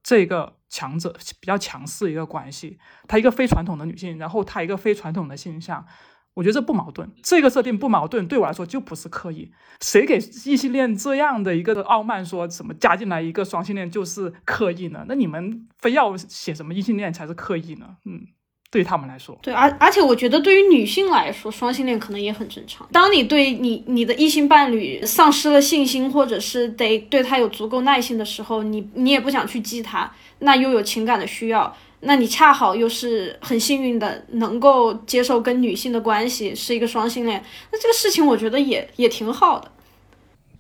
[0.04, 5.86] 这个强者比较强势一个关系，她一个非传统的女性，然后她一个非传统的形象，
[6.34, 9.52] 我觉得这不矛盾，这个设定不矛盾，对我来说就不是刻意。
[9.82, 15.06] 谁给异性恋这样的一个傲慢，说什么加进来一个双性恋就是刻意呢？
[15.08, 17.98] 那你们非要写什么异性恋才是刻意呢？
[18.06, 18.28] 嗯。
[18.72, 22.88] 对他们来说，对，而而且我觉得对于女性来说，双性恋可能也很正常。
[22.92, 39.72] 当你对你你的异性伴侣丧失了信心，或者是得对他有足够耐心的时候，你你也不想去激他，那又有情感的需要，那你恰好又是很幸运的能够接受跟女性的关系，是一个双性恋，那这个事情我觉得也也挺好的。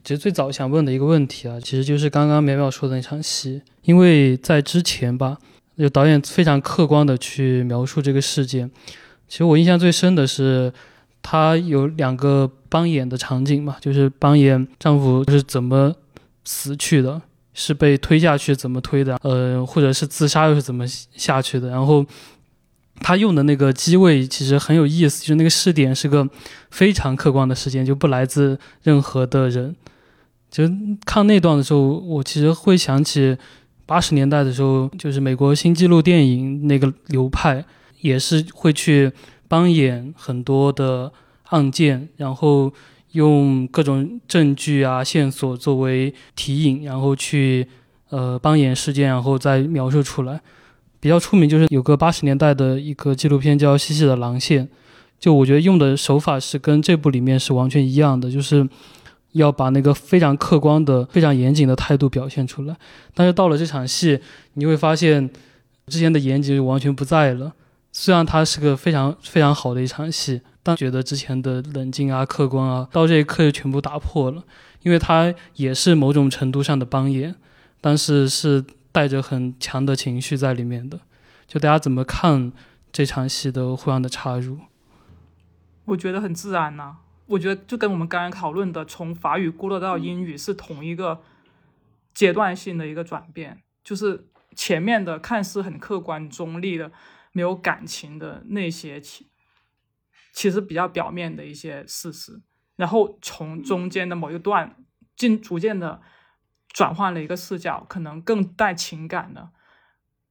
[0.03, 5.37] 其实最早想问的一个问题啊，其实就是刚刚淼淼说的那场戏，因为在之前吧。
[5.79, 8.69] 就导演非常客观的去描述这个事件。
[9.29, 10.73] 其实我印象最深的是，
[11.21, 15.95] 他有两个帮演的场景嘛，就是帮演丈夫是怎么
[16.43, 17.21] 死去的，
[17.53, 21.69] 是被推下去怎么推的，呃，或者是自杀又是怎么下去的。
[21.69, 22.05] 然后
[22.99, 26.27] 他用的那个机位其实很有意思，就是那个试点是个
[26.71, 29.73] 非常客观的事件，就不来自任何的人。
[30.51, 30.69] 就
[31.05, 33.37] 看那段的时候，我其实会想起。
[33.89, 37.65] 八十年代的时候，就是美国新纪录电影那个流派，
[38.01, 39.11] 也是会去
[39.47, 41.11] 帮演很多的
[41.45, 42.71] 案件，然后
[43.13, 47.65] 用各种证据啊线索作为提引，然后去
[48.09, 50.39] 呃帮演事件，然后再描述出来。
[50.99, 54.67] 比较出名就是有个八十年代的一个纪录片叫《细细的狼线》，
[55.19, 58.67] 就我觉得用的手法是跟这部里面是完全一样的，就是
[59.33, 62.75] 要把那个非常客观的、非常严谨的态度表现出来。
[63.13, 64.19] 但是到了这场戏，
[64.53, 65.29] 你会发现
[65.87, 67.53] 之前的严谨就完全不在了。
[67.91, 74.43] 虽然它是个非常非常好的一场戏，但觉得之前的冷静啊、客观啊，到这一刻就全部打破了。
[74.83, 77.35] 因为它也是某种程度上的帮演，
[77.81, 80.99] 但是是带着很强的情绪在里面的。
[81.47, 82.53] 就大家怎么看
[82.91, 84.59] 这场戏的互相的插入？
[85.85, 86.97] 我觉得很自然呐、
[87.29, 91.21] 我觉得就跟我们刚刚讨论的从法语过渡到英语是同一个
[92.13, 96.91] 阶段性的一个转变，就是前面的看似很客观中立的、
[97.31, 99.27] 没有感情的那些其
[100.33, 102.41] 其实比较表面的一些事实，
[102.75, 104.75] 然后从中间的某一段
[105.15, 106.01] 进逐渐的
[106.69, 109.51] 转换了一个视角，可能更带情感的，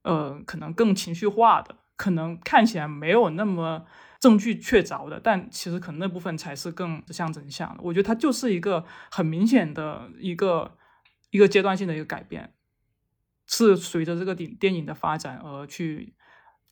[0.02, 3.86] 呃，可能更情绪化的，可能看起来没有那么
[4.20, 7.82] 证据确凿的，但其实可能那部分才是更指向真相的。
[7.82, 10.76] 我觉得它就是一个很明显的一个
[11.30, 12.52] 一个阶段性的一个改变，
[13.46, 16.14] 是随着这个电电影的发展而去。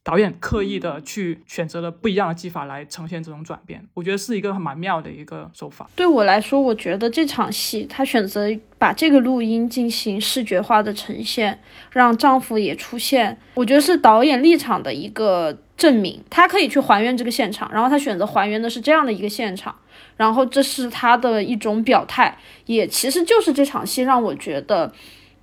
[0.06, 5.90] 导演刻意的去选择了不一样的技法来呈现这种转变，我觉得是一个很蛮妙的一个手法。
[5.96, 8.46] 对我来说，我觉得这场戏他选择
[8.78, 16.22] 把这个录音进行视觉化的呈现，让丈夫也出现，我觉得是导演立场的一个证明。
[16.30, 19.74] 他可以去还原这个现场，然后他选择还原的是这样的一个现场，
[20.16, 24.92] 然后这是他的一种表态，也其实就是这场戏让我觉得。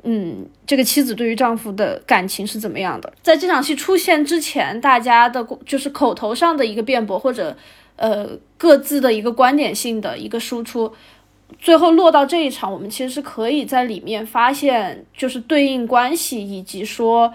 [0.06, 3.14] 嗯，这个妻子对于丈夫的感情是怎么样的？
[3.22, 7.56] 在这场戏出现之前，大家的就是口头上的一个辩驳，或者
[7.96, 8.28] 呃
[8.58, 10.94] 各自的一个观点性的一个输出，
[11.58, 17.34] 最后落到这一场，我们其实是可以在里面发现，就是对应关系以及说。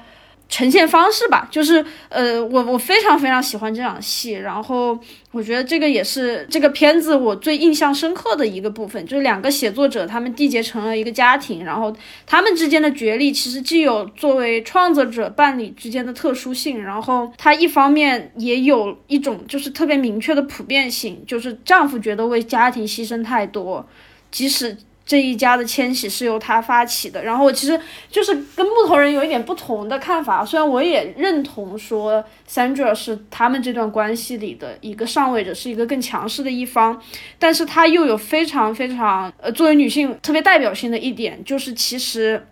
[0.48, 4.98] 呈现方式吧，就是呃，我我非常非常喜欢这场戏，然后
[5.30, 11.94] 我觉得这个也是这个片子我最印象深刻的一个部分，就是两个写作者他们缔结成了一个家庭，然后
[12.26, 23.86] 他们之间的角力其实既有作为创作者伴侣之间的特殊性，然后它一方面也有一种就是特别明确的普遍性，就是丈夫觉得为家庭牺牲太多，
[24.30, 24.76] 即使。
[25.08, 27.80] 这一家的迁徙是由他发起的，然后我其实
[28.10, 37.00] 就是跟木头人有一点不同的看法，虽然我也认同说 Sandra 是他们这段关系里的一个上位者，是一个更强势的一方，
[37.38, 42.46] 但是他又有非常非常呃作为女性特别代表性的一点，就是其实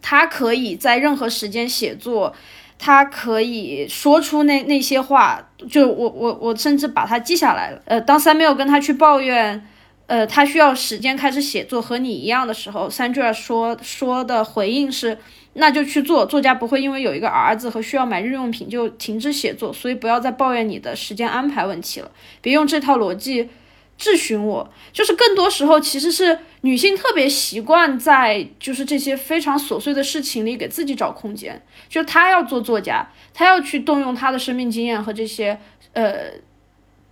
[0.00, 2.32] 她可以在任何时间写作，
[2.78, 9.66] 她可以说出那那些话，就我我我甚至把它记下来了，呃，当 Samuel 跟他去抱怨。
[10.10, 15.16] 呃，他需要时间开始写作，和你一样的时候，Sandra 说说的回应是，
[15.52, 16.26] 那就去做。
[16.26, 22.10] 作家不会因为有一个儿子和需要买日用品就停止写作，所以不要再抱怨你的时间安排问题了。
[22.40, 23.50] 别用这套逻辑
[23.96, 24.68] 质询我。
[24.92, 31.62] 就是更多时候其实是女性特别习惯在就是这些非常琐碎的事情里给自己找空间。
[31.88, 35.56] 就她要做作家，她要去动用她的生命经验和这些
[35.92, 36.32] 呃。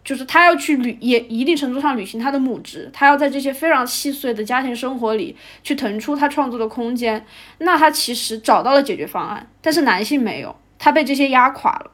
[0.09, 7.23] 就是他要去履，也一定程度上履行他的母职，他要在这些非常细碎的家庭生活里去腾出他创作的空间。
[7.59, 11.91] 那他其实找到了解决方案，但是男性没有，他被这些压垮了。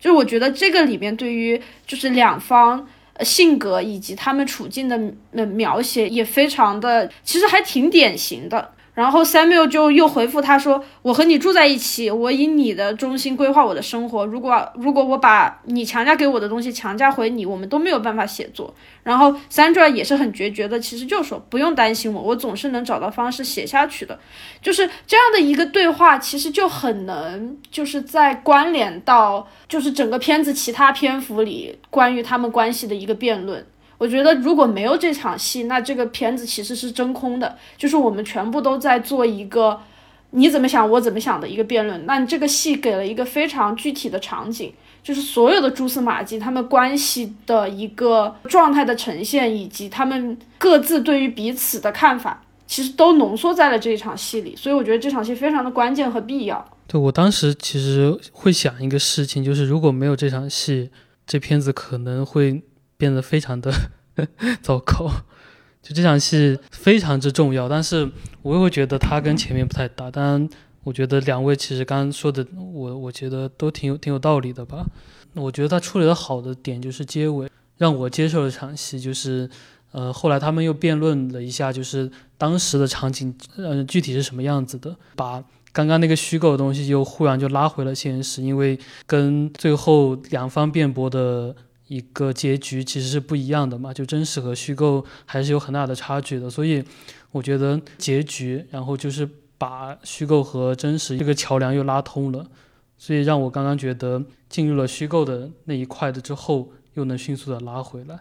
[0.00, 2.88] 就是我觉得这个里面对于就是两方
[3.20, 8.72] 性格以及他们处境的描写也非常的，其实还挺典型的。
[8.94, 14.26] 然后 Samuel 就又回复他说：“我和你住在一起，我以你的中心规划我的生活。
[14.26, 24.18] 如果如果我把你强加给我的东西强加回你，我们都没有办法写作。”然后 Sandra 也是很决绝的，其实就说：“不用担心我，我总是能找到方式写下去的。”
[24.60, 33.66] 就是这样的一个对话，其实就很能就是在关联到就是整个片子其他篇幅里关于他们关系的一个辩论。
[34.02, 39.80] 我觉得如果没有这场戏，那这个片子其实是真空的，就是我们全部都在做一个
[40.30, 42.04] 你怎么想我怎么想的一个辩论。
[42.04, 44.72] 那这个戏给了一个非常具体的场景，
[45.04, 54.56] 就是所有的蛛丝马迹，他们关系的一个状态的呈现，以及他们各自对于彼此的看法，其实都浓缩在了这一场戏里。
[54.56, 56.68] 所以我觉得这场戏非常的关键和必要。
[56.88, 60.90] 对我当时其实会想一个事情，就是如果没有这场戏，
[61.24, 62.64] 这片子可能会。
[63.02, 63.72] 变得非常的
[64.62, 65.10] 糟糕，
[65.82, 68.08] 就这场戏非常之重要，但是
[68.42, 70.08] 我又会觉得它跟前面不太搭。
[70.08, 70.48] 当然，
[70.84, 74.86] 我觉得两位其实刚刚说的，我我觉得都挺有挺有道理的吧。
[75.34, 79.50] 我觉得他处理的好的点就是结尾让我接受了场戏，就是
[79.90, 85.42] 呃后来他们又辩论了一下，就是当时的场景，嗯具体是什么样子的，把
[85.72, 91.56] 刚刚那个虚构的东西又忽然就拉回了现实，因为跟最后两方辩驳的。
[91.92, 96.48] 一个结局其实是不一样的嘛，就真实和虚构还是有很大的差距的。
[96.48, 96.82] 所以
[97.30, 99.28] 我觉得结局，然后就是
[99.58, 102.46] 把虚构和真实这个桥梁又拉通了，
[102.96, 108.20] 所以让我刚刚觉得进入了虚构的那一块的之后，又能迅速的拉回来。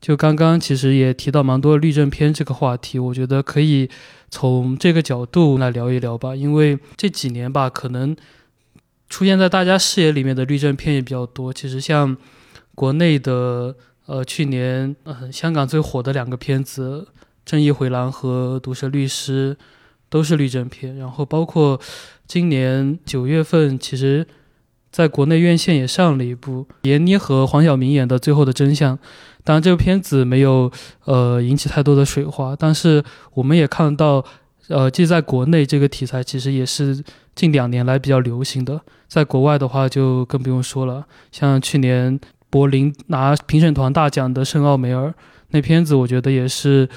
[0.00, 3.90] 就刚刚其实也提到蛮多律政片这个话题，我觉得可以
[4.30, 6.36] 从这个角度来聊一聊吧。
[6.36, 8.16] 因为这几年吧，可能
[9.08, 11.52] 出现在大家视野里面的律政片也比较多。
[11.52, 12.16] 其实像
[12.78, 13.74] 国内的，
[14.06, 17.08] 呃，去年呃香港最火的两个片子
[17.44, 19.56] 《正义回廊》和《毒舌律师》
[20.08, 20.94] 都是律政片。
[20.94, 21.80] 然后包括
[22.28, 24.24] 今年九月份，其实
[24.92, 28.96] 在国内院线也上了一部闫妮和黄晓明演的《最后的真相》。
[29.42, 30.70] 当然，这个片子没有
[31.04, 33.02] 呃引起太多的水花，但是
[33.34, 34.24] 我们也看到，
[34.68, 37.02] 呃，即在国内这个题材其实也是
[37.34, 41.06] 近两年来比较流行的，在国外的话就更不用说了。
[41.32, 42.20] 像去年
[42.50, 45.08] 柏林拿评审团大奖的《圣奥梅尔》
[45.50, 46.88] 那片子，我觉得也是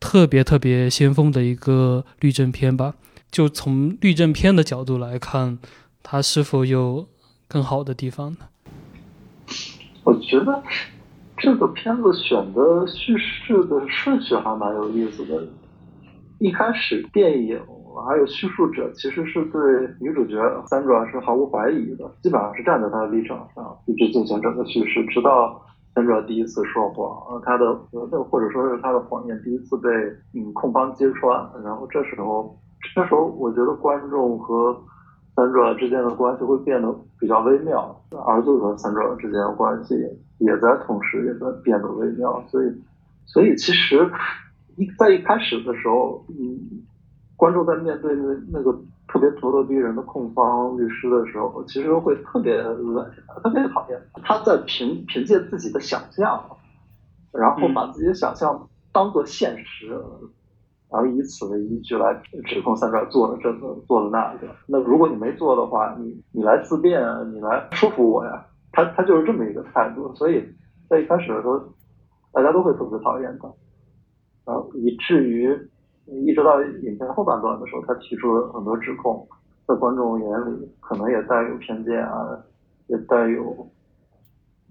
[0.00, 2.94] 特别特别先锋的一个律政片吧。
[3.30, 5.58] 就从律政片的角度来看，
[6.02, 7.08] 它是否有
[7.48, 8.38] 更好的地方呢？
[10.04, 10.62] 我觉得。
[11.38, 15.44] 这个片子选的叙事的顺序还蛮有意思的。
[16.38, 17.60] 一开始电影
[18.00, 19.60] 还有叙述者其实是对
[20.00, 20.36] 女主角
[20.66, 25.60] Sandra 是毫无怀疑的，基本上是站在她的立场上一直进行整个叙事，直到
[25.94, 27.74] Sandra 第一次说谎，她的
[28.30, 29.88] 或者说是她的谎言第一次被
[30.34, 32.56] 嗯控方揭穿，然后这时候
[32.94, 34.76] 这时候我觉得观众和
[35.34, 37.94] 三者之间的关系会变得比较微妙，
[38.26, 39.94] 儿子和三者之间的关系
[40.38, 42.66] 也在同时也在变得微妙，所以，
[43.24, 44.10] 所以其实
[44.76, 46.82] 一在一开始的时候，嗯，
[47.42, 48.72] 观众在面对那那个
[49.08, 54.00] 特别咄咄逼人的控方律师的时候，其实会特别恶心，特别讨厌。
[54.22, 56.40] 他在凭凭借自己的想象，
[57.32, 59.88] 然后把自己的想象当做现实。
[60.88, 62.14] 然后以此为依据来
[62.46, 64.46] 指控三爪做了这个做了那个。
[64.68, 67.02] 那如果你没做的话，你你来自辩，
[67.34, 68.46] 你来说服我呀。
[68.70, 70.14] 他他就是这么一个态度。
[70.14, 70.44] 所以
[70.88, 71.58] 在一开始的时候，
[72.30, 73.48] 大家都会特别讨厌他。
[74.46, 75.58] 然后以至于
[76.26, 79.26] 一直到影片后半段的时候，他提出了很多指控，
[79.66, 82.38] 在观众眼里可能也带有偏见啊，
[82.86, 83.66] 也带有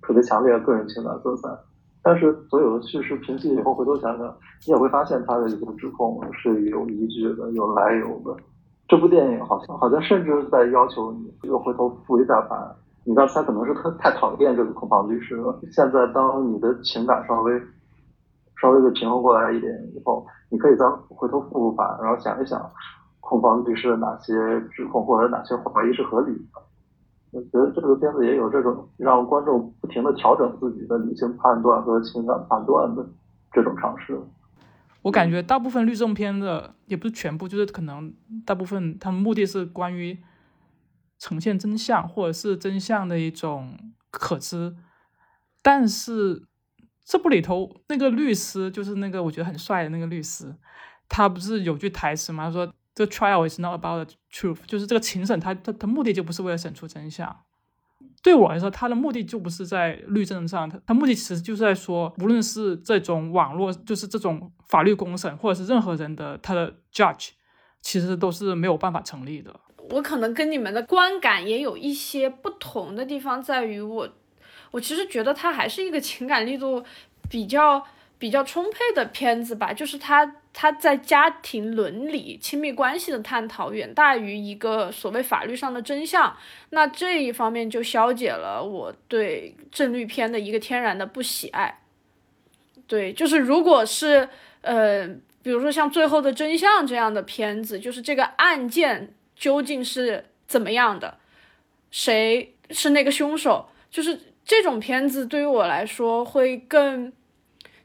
[0.02, 1.50] 特别强烈的个人情感色彩。
[2.04, 4.28] 但是所有的叙事平息以后，回头想想，
[4.66, 8.36] 你也会发现他的一个指控是有依据的、有来由的。
[8.88, 12.58] 这部电影好像好像甚至在要求你又回头复一下盘。
[13.04, 17.54] 你刚才可能是太太讨厌这个控方律师了，现在当你的情感稍微
[18.62, 22.72] 稍微的平衡过来一点以后，你可以再回头复复盘，然后想一想
[23.20, 24.34] 控方律师的哪些
[24.70, 26.62] 指控或者哪些怀疑是合理的。
[27.32, 33.04] 我觉得这个片子也有这种让观众不停的调整自己的理性判断和情感判断的
[33.54, 34.20] 这种尝试。
[35.02, 38.14] 我感觉大部分律政片的也不是全部，就是可能
[38.46, 40.18] 大部分他们目的是关于
[41.18, 43.78] 呈现真相或者是真相的一种
[44.12, 44.76] 可知。
[45.64, 46.44] 但是
[47.06, 50.56] 这部里头那个律师就是那个我觉得很帅的那个律师，
[51.08, 52.46] 他不是有句台词吗？
[52.46, 52.74] 他说。
[52.94, 57.34] 这 trial is not about the truth，就是这个庭审，他他他目的就不是为了审出真相。
[58.22, 67.30] 对我来说，他的目的就不是在律政上，他他目的其实就是在说，无论是这种网络，就是这种法律公审，或者是任何人的他的 judge，
[67.82, 69.58] 其实都是没有办法成立的。
[69.92, 74.10] 我可能跟你们的观感也有一些不同的地方，在于我，
[74.72, 76.84] 我其实觉得他还是一个情感力度
[77.30, 77.86] 比较。
[78.22, 86.38] 比较充沛的片子吧，就是他他在家庭伦理、亲密关系的探讨远大于一个所谓法律上的真相。
[86.70, 91.80] 那这一方面就消解了我对正律片的一个天然的不喜爱。
[92.86, 94.30] 对，就是如果是
[94.62, 95.08] 呃，
[95.42, 101.18] 比如说像《最后的真相》这样的片子，就是这个案件究竟是怎么样的，
[101.90, 107.12] 谁是那个凶手，就是这种片子对于我来说会更。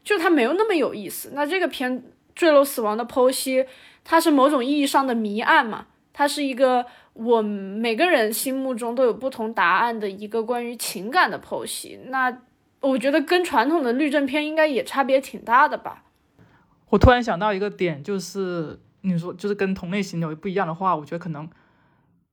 [0.03, 1.31] 就它没有那么有意思。
[1.33, 1.99] 那这个片
[2.33, 3.61] 《坠楼死亡的剖析》，
[4.05, 5.87] 它是某种意义上的谜案嘛？
[6.13, 11.99] 它是一个我每个人心目中都有不同答案的一个关于情感的剖析。
[12.05, 12.41] 那
[12.79, 16.05] 我觉得跟传统的律政片应该也差别挺大的吧。
[16.89, 21.45] 我突然想到一个点，就是你说就是跟同类型有不一样的话，我觉得可能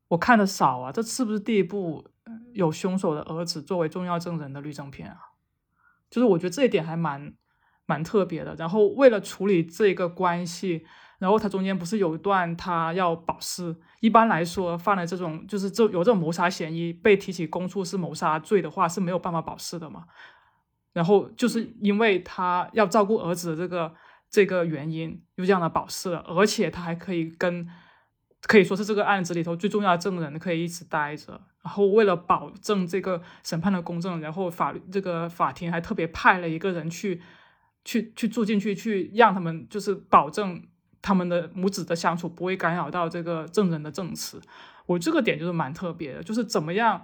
[0.07, 0.93] 我看的少啊。
[0.93, 2.05] 这是不是第一部
[2.55, 5.19] 有凶手的儿子作为重要证人的律政片啊？
[6.11, 7.35] 就是我觉得这一点还蛮。
[7.87, 10.87] 蛮特别的，然后为了处理这个关系，
[11.19, 20.07] 然后他中间不是有一段他要保释，一般来说犯了这种就是这有这种谋杀嫌疑被提起公诉是谋杀罪的话是没有办法保释的嘛。
[20.95, 23.95] 然后就是因为他要照顾儿子的这个
[24.31, 27.69] 这个原因，又这样的保释了，而且他还可以跟
[28.47, 31.41] 可以说是这个案子里头最重要的证人可以一直待着。
[31.63, 37.21] 然后为了保证这个审判的公正，然后法律这个法庭还特别派了一个人去
[37.85, 40.63] 去去住进去，去让他们就是保证。
[41.07, 44.41] 他们的母子的相处不会干扰到这个证人的证词，
[44.87, 47.03] 我这个点就是蛮特别的，就是怎么样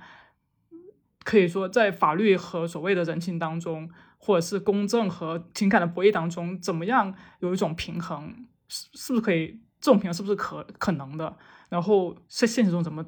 [1.22, 11.36] 可以说在法律和所谓的人情当中，或者是公正和情感的博弈当中，怎么样有一种平衡，是是不是可以这种平衡是不是可可能的？
[11.68, 13.04] 然后在现实中怎么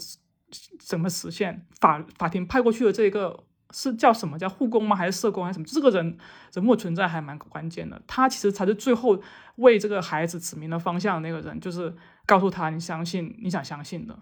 [0.79, 1.67] 怎么实现？
[1.81, 3.45] 法法庭派过去的这个。
[3.75, 4.95] 是叫什么叫护工吗？
[4.95, 5.65] 还是社工还是什么？
[5.65, 6.19] 这个人
[6.53, 7.99] 人物存在还蛮关键的。
[8.07, 9.19] 他其实才是最后
[9.57, 11.97] 为这个孩子指明了方向的那个人，就是
[12.27, 14.15] 告诉他你相信你想相信的。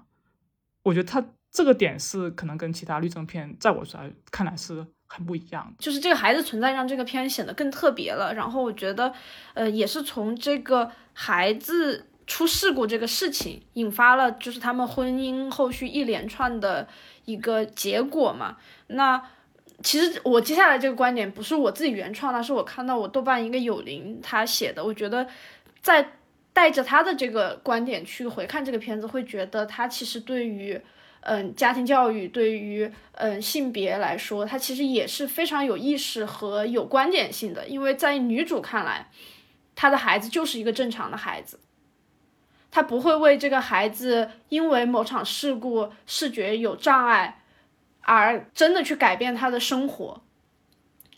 [0.85, 1.21] 我觉得他
[1.51, 5.75] 这个点是可能跟其他律政片在我来看来是很不一样。
[5.81, 8.33] 就是这个孩子存在让这个片显得更特别了。
[8.33, 9.13] 然后我觉得，
[9.55, 16.87] 呃，也是从这个孩子出事故这个事情引发了，就是他们婚姻后续一连串的
[17.25, 18.57] 一个结果嘛。
[18.87, 19.21] 那
[19.83, 24.85] 其实我接下来这个观点不是我自己原创的，是我看到我豆瓣一个友邻他写的。
[24.85, 25.27] 我觉得，
[25.83, 26.13] 在
[26.53, 30.81] 带着他的这个观点去回看这个片子，会觉得他其实对于
[31.23, 37.67] 嗯家庭教育，对于嗯性别来说，他其实也是非常有意识和有观点性的。
[37.67, 39.11] 因为在女主看来，
[39.75, 41.59] 她的孩子就是一个正常的孩子，
[42.71, 47.37] 他不会为这个孩子因为某场事故视觉有障碍。
[48.03, 50.21] 而真的去改变他的生活，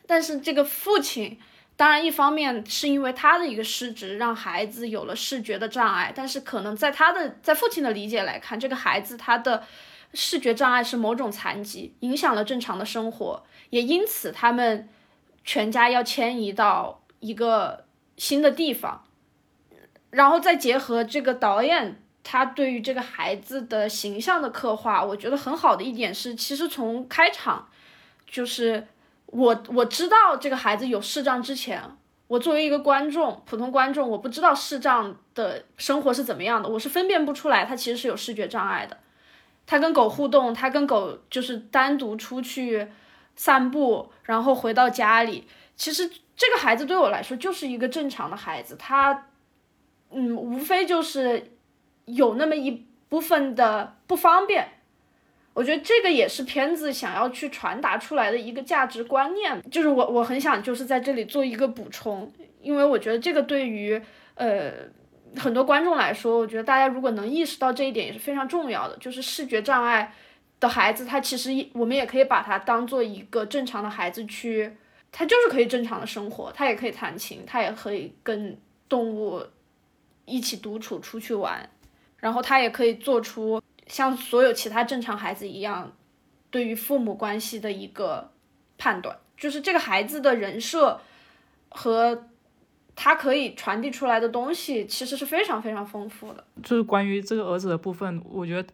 [0.07, 1.39] 但是这个父亲，
[1.77, 9.63] 当然一方面是因为他的一个失职，让孩子有了视觉的障碍，但是可能在他的在父亲的理解来看，这个孩子他的
[10.13, 14.89] 视觉障碍是某种残疾，影响了正常的生活，也因此他们
[15.45, 17.87] 全家要迁移到一个
[18.19, 19.05] 新的地方，
[20.13, 21.99] 然后再结合这个导演。
[22.25, 27.69] 他对于这个孩子的形象的刻画，我觉得很好的一点是，其实从开场，
[28.25, 28.87] 就是
[29.27, 31.83] 我我知道这个孩子有视障之前，
[32.29, 38.97] 我作为一个观众，普通观众，我不知道视障的生活是怎么样的，我是分辨不出来他其实是有视觉障碍的。
[39.67, 42.87] 他跟狗互动，他跟狗就是单独出去
[43.35, 49.27] 散步，然后回到家里，其实这个孩子对我来说就是一个正常的孩子，他
[50.13, 51.49] 嗯，无非就是。
[52.07, 54.67] 有那么一部分的不方便，
[55.55, 59.63] 我觉得这个也是片子想要去传达出来的一个价值观念。
[59.71, 64.03] 就是我我很想就是在这里做一个补充，因为我觉得这个对于
[64.35, 64.73] 呃
[65.37, 68.97] 很多观众来说，我觉得大家如果能意识到这一点也是非常重要的。
[68.97, 70.13] 就是视觉障碍
[70.59, 74.73] 的孩子，他其实我们也可以把他当做一个正常的孩子去，
[75.13, 78.59] 他就是可以正常的生活，他也可以弹琴，他也可以跟
[78.89, 79.41] 动物
[80.25, 81.69] 一起独处出去玩。
[82.19, 85.93] 然后他也可以做出像所有其他正常孩子一样，
[86.51, 88.31] 对于父母关系的一个
[88.79, 91.01] 判断，就是这个孩子的人设
[91.71, 92.29] 和
[92.95, 96.45] 他可以传递出来的东西，其实是非常非常丰富的。
[96.63, 98.69] 就是关于这个儿子的部分，我觉得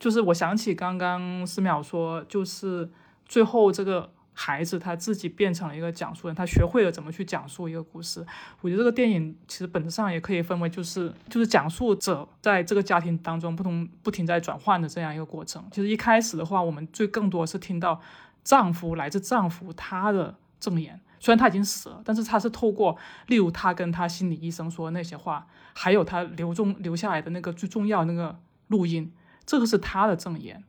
[0.00, 2.90] 就是我想起刚刚思淼说，就是
[3.26, 4.10] 最后这个。
[4.40, 8.24] 孩子他自己变成了一个讲述人，他学会了怎么去讲述一个故事。
[8.60, 15.64] 我觉得这个电影其实本质上也可以分为，就是就是讲述者在这个家庭当中不同不停在转换的这样一个过程。
[15.72, 18.00] 其实一开始的话，我们最更多是听到
[18.44, 28.38] 丈夫来自丈夫他的证言，虽然他已经死了，但是他是透过例如他跟他心理医生说的那些话，还有他留中留下来的那个最重要那个
[28.68, 29.12] 录音，
[29.44, 30.62] 这个是他的证言。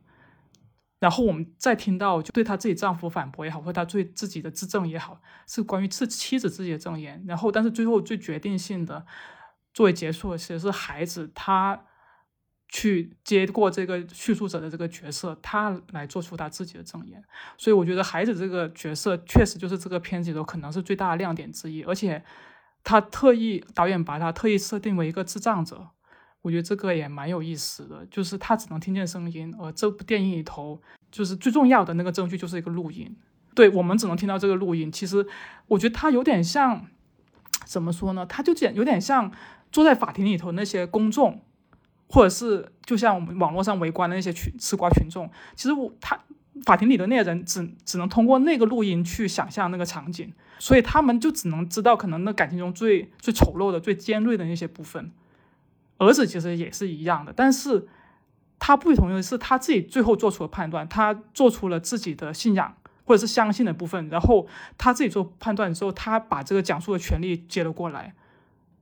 [0.99, 7.23] 然后我们再听到，就对她自己丈夫反驳也好，或她对自己的自证也好，是关于是妻子自己的证言。
[7.25, 9.05] 然后，但是最后最决定性的，
[9.73, 11.85] 作为结束，其实是孩子他
[12.67, 17.23] 去接过这个叙述者的这个角色，他来做出他自己的证言。
[17.57, 21.81] 所以，我觉得孩子这个角色确实就是这个片子里头可能是最大的亮点之一。
[21.83, 22.23] 而且，
[22.83, 25.91] 他特意导演把他特意设定为一个智障者。
[26.41, 33.13] 我觉得这个也蛮有意思的，就是他只能听见声音，而这部电影里头就是最重要的那个证据就是一个录音。
[33.53, 34.89] 对我们只能听到这个录音。
[34.89, 35.25] 其实
[35.67, 36.87] 我觉得他有点像，
[37.65, 38.25] 怎么说呢？
[38.25, 39.29] 他就简有点像
[39.69, 41.41] 坐在法庭里头那些公众，
[42.07, 45.29] 或者是就像我们网络上围观的那些群吃瓜群众。
[45.55, 46.17] 其实我他
[46.63, 55.11] 法庭里的那些人只只能通过那个录音去想象那个场景，所以他们就只能知道可能那感情中最最丑陋的、最尖锐的那些部分。
[55.99, 57.87] 儿子其实也是一样的，但是
[58.57, 64.47] 他不同的是他自己最后做出了判断，他做出了自己的信仰或者是相信的部分，然后
[64.77, 68.13] 他自己做判断之后，他把这个讲述的权利接了过来，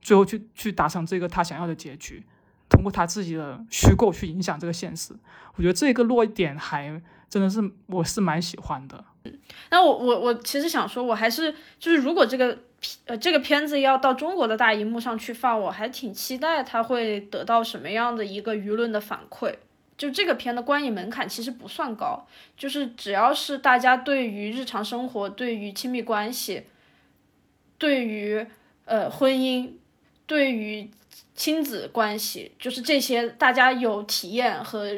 [0.00, 2.24] 最后去去达成这个他想要的结局，
[2.68, 5.14] 通过他自己的虚构去影响这个现实。
[5.56, 9.04] 我觉得这个落点还真的是我是蛮喜欢的。
[9.70, 12.58] 那我我我其实想说，我还是就是如果这个
[13.06, 19.54] 呃这个片子要到中国的大荧幕上去放，我还挺期待它会得到什么样的一个舆论的反馈。
[19.96, 22.24] 就这个片的观影门槛其实不算高，
[22.56, 26.66] 就是只要是大家对于日常生活、对于亲密关系、
[27.78, 28.46] 对于
[28.84, 29.72] 呃婚姻、
[30.28, 30.88] 对于
[31.34, 34.92] 亲子关系，就是这些大家有体验和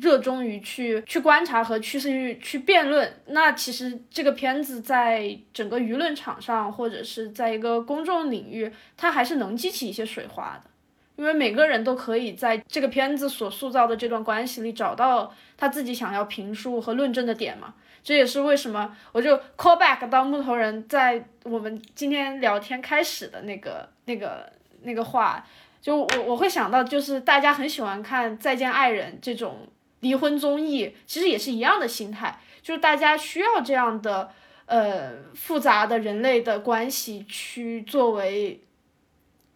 [0.00, 10.70] 热衷于去去观察和去去去辩论，那其实这个片子在整个舆论场上或者是在一个公众领域，它还是能激起一些水花的。
[11.16, 17.74] 因为每个人都可以在这个片子所塑造的这段关系里找到他自己想要评述和论证的点嘛，
[18.04, 24.48] 这也是为什么我就 call back 到木头人在我们今天聊天开始的那个那个
[24.82, 25.44] 那个话，
[25.80, 29.68] 就我我会想到就是大家很喜欢看《再见爱人》这种
[30.00, 34.30] 离婚综艺，其实也是一样的心态，就是大家需要这样的
[34.66, 38.62] 呃复杂的人类的关系去作为。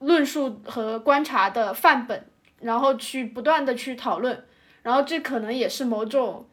[0.05, 2.27] 论述和观察的范本，
[2.59, 4.45] 然后去不断的去讨论，
[4.83, 6.45] 然后这可能也是某种，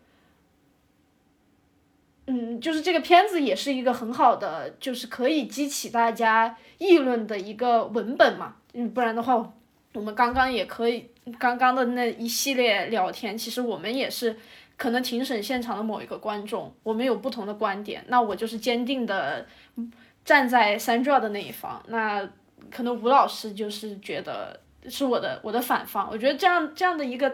[2.29, 9.51] 嗯，就是这个片子也是一个很好的，就是可以激起大家议论的一个文本嘛，嗯，不然的话，
[9.93, 14.37] 我们刚刚也可以，刚刚的那一系列聊天，其实我们也是
[14.77, 19.47] 可能庭审现场的某一个观众，我们有不同的观点，那我就是坚定的
[20.23, 22.29] 站在 Sandra 的那一方，那。
[22.69, 27.33] 可能吴老师就是觉得是我的我的反方，我觉得这样这样的一个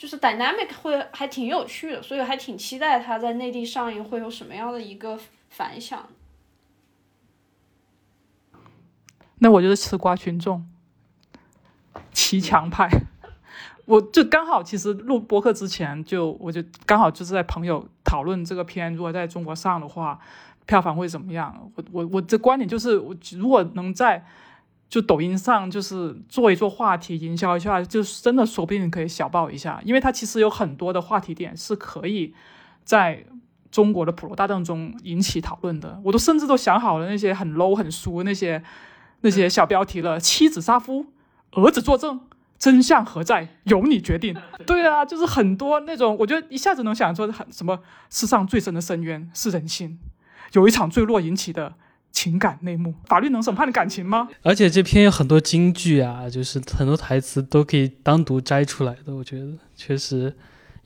[0.00, 5.20] 就是 dynamic 会还挺有趣的，所以还挺期待它在内地上映会有什么样的一个
[5.50, 6.08] 反响。
[9.40, 10.66] 那我就是吃瓜群众，
[12.12, 12.88] 骑墙派。
[13.84, 20.18] 我就刚好其实录播客之前就我就刚好就是在朋友讨论这个片如果在中国上的话，
[20.64, 21.70] 票房会怎么样？
[21.74, 24.24] 我我我这观点就是我如果能在
[24.90, 32.34] 就抖音上就是做一做话题营销一下，就是真的说不定可以小爆一下，因为它其实有很多的话题点是可以
[32.82, 33.24] 在
[33.70, 36.00] 中国的普罗大众中引起讨论的。
[36.04, 38.60] 我都甚至都想好了那些很 low 很俗那些
[39.20, 41.06] 那些小标题了：妻子杀夫，
[41.52, 42.22] 儿子作证，
[42.58, 43.46] 真相何在？
[43.62, 44.36] 由你决定。
[44.66, 47.78] 对啊，就是很多那种，我觉得一下子能想出很什么
[48.10, 50.00] 世上最深的深渊是人心，
[50.54, 51.74] 有一场坠落引起的。
[52.12, 54.28] 情感内幕，法律能审判感情吗？
[54.42, 59.14] 而且这篇有很多金句啊，就是很多台词都可以单独摘出来的。
[59.14, 59.46] 我觉得
[59.76, 60.36] 确实，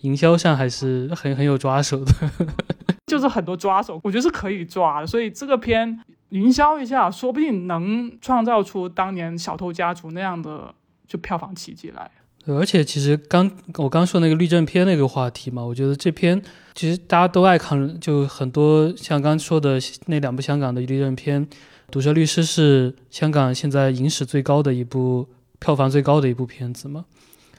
[0.01, 2.13] 营销上还是很很有抓手的，
[3.07, 5.07] 就是很多抓手，我觉得是可以抓的。
[5.07, 10.75] 所以这个片营销一下，说不定能创造出当年《小偷家族》那样的
[11.07, 12.11] 就票房奇迹来。
[12.47, 16.41] 而且其实刚我刚说那个律政片那个话题嘛，我觉得这篇
[16.75, 21.47] 其实大家都爱看，就很多像刚说的那两部香港的律政片，
[21.91, 25.27] 《毒舌律师》是香港现在影史最高的一部
[25.59, 27.07] 票房最高的一部片子嘛。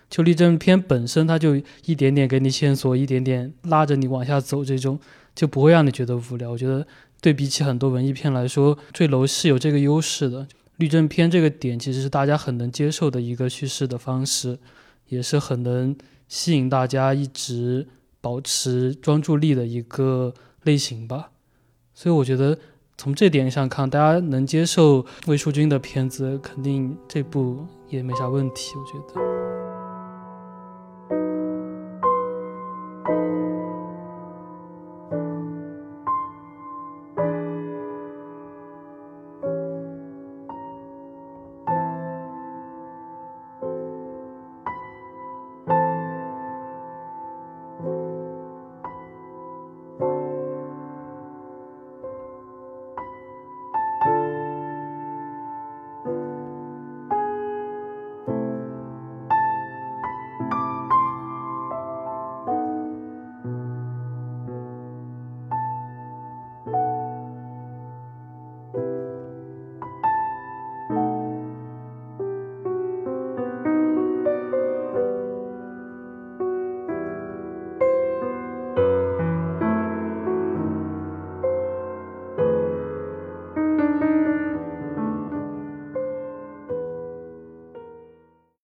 [0.07, 1.55] 就律政片本身，它就
[1.85, 4.99] 一点点给你线索，一点点拉着你往下走，这种
[5.33, 6.51] 就不会让你觉得无聊。
[6.51, 6.85] 我觉得
[7.19, 10.47] 对比起很多文艺片来说，《坠楼》是有这个优势的。
[10.77, 14.59] 律政片这个点其实是大家很能接受的一个叙事的方式，
[15.07, 15.95] 也是很能
[16.27, 17.87] 吸引大家一直
[18.19, 20.33] 保持专注力的一个
[20.63, 21.31] 类型吧。
[21.93, 22.57] 所以我觉得
[22.97, 28.73] 从这点上看，大家能接受魏淑君的片子，肯定这部也没啥问题。
[28.75, 29.54] 我觉得。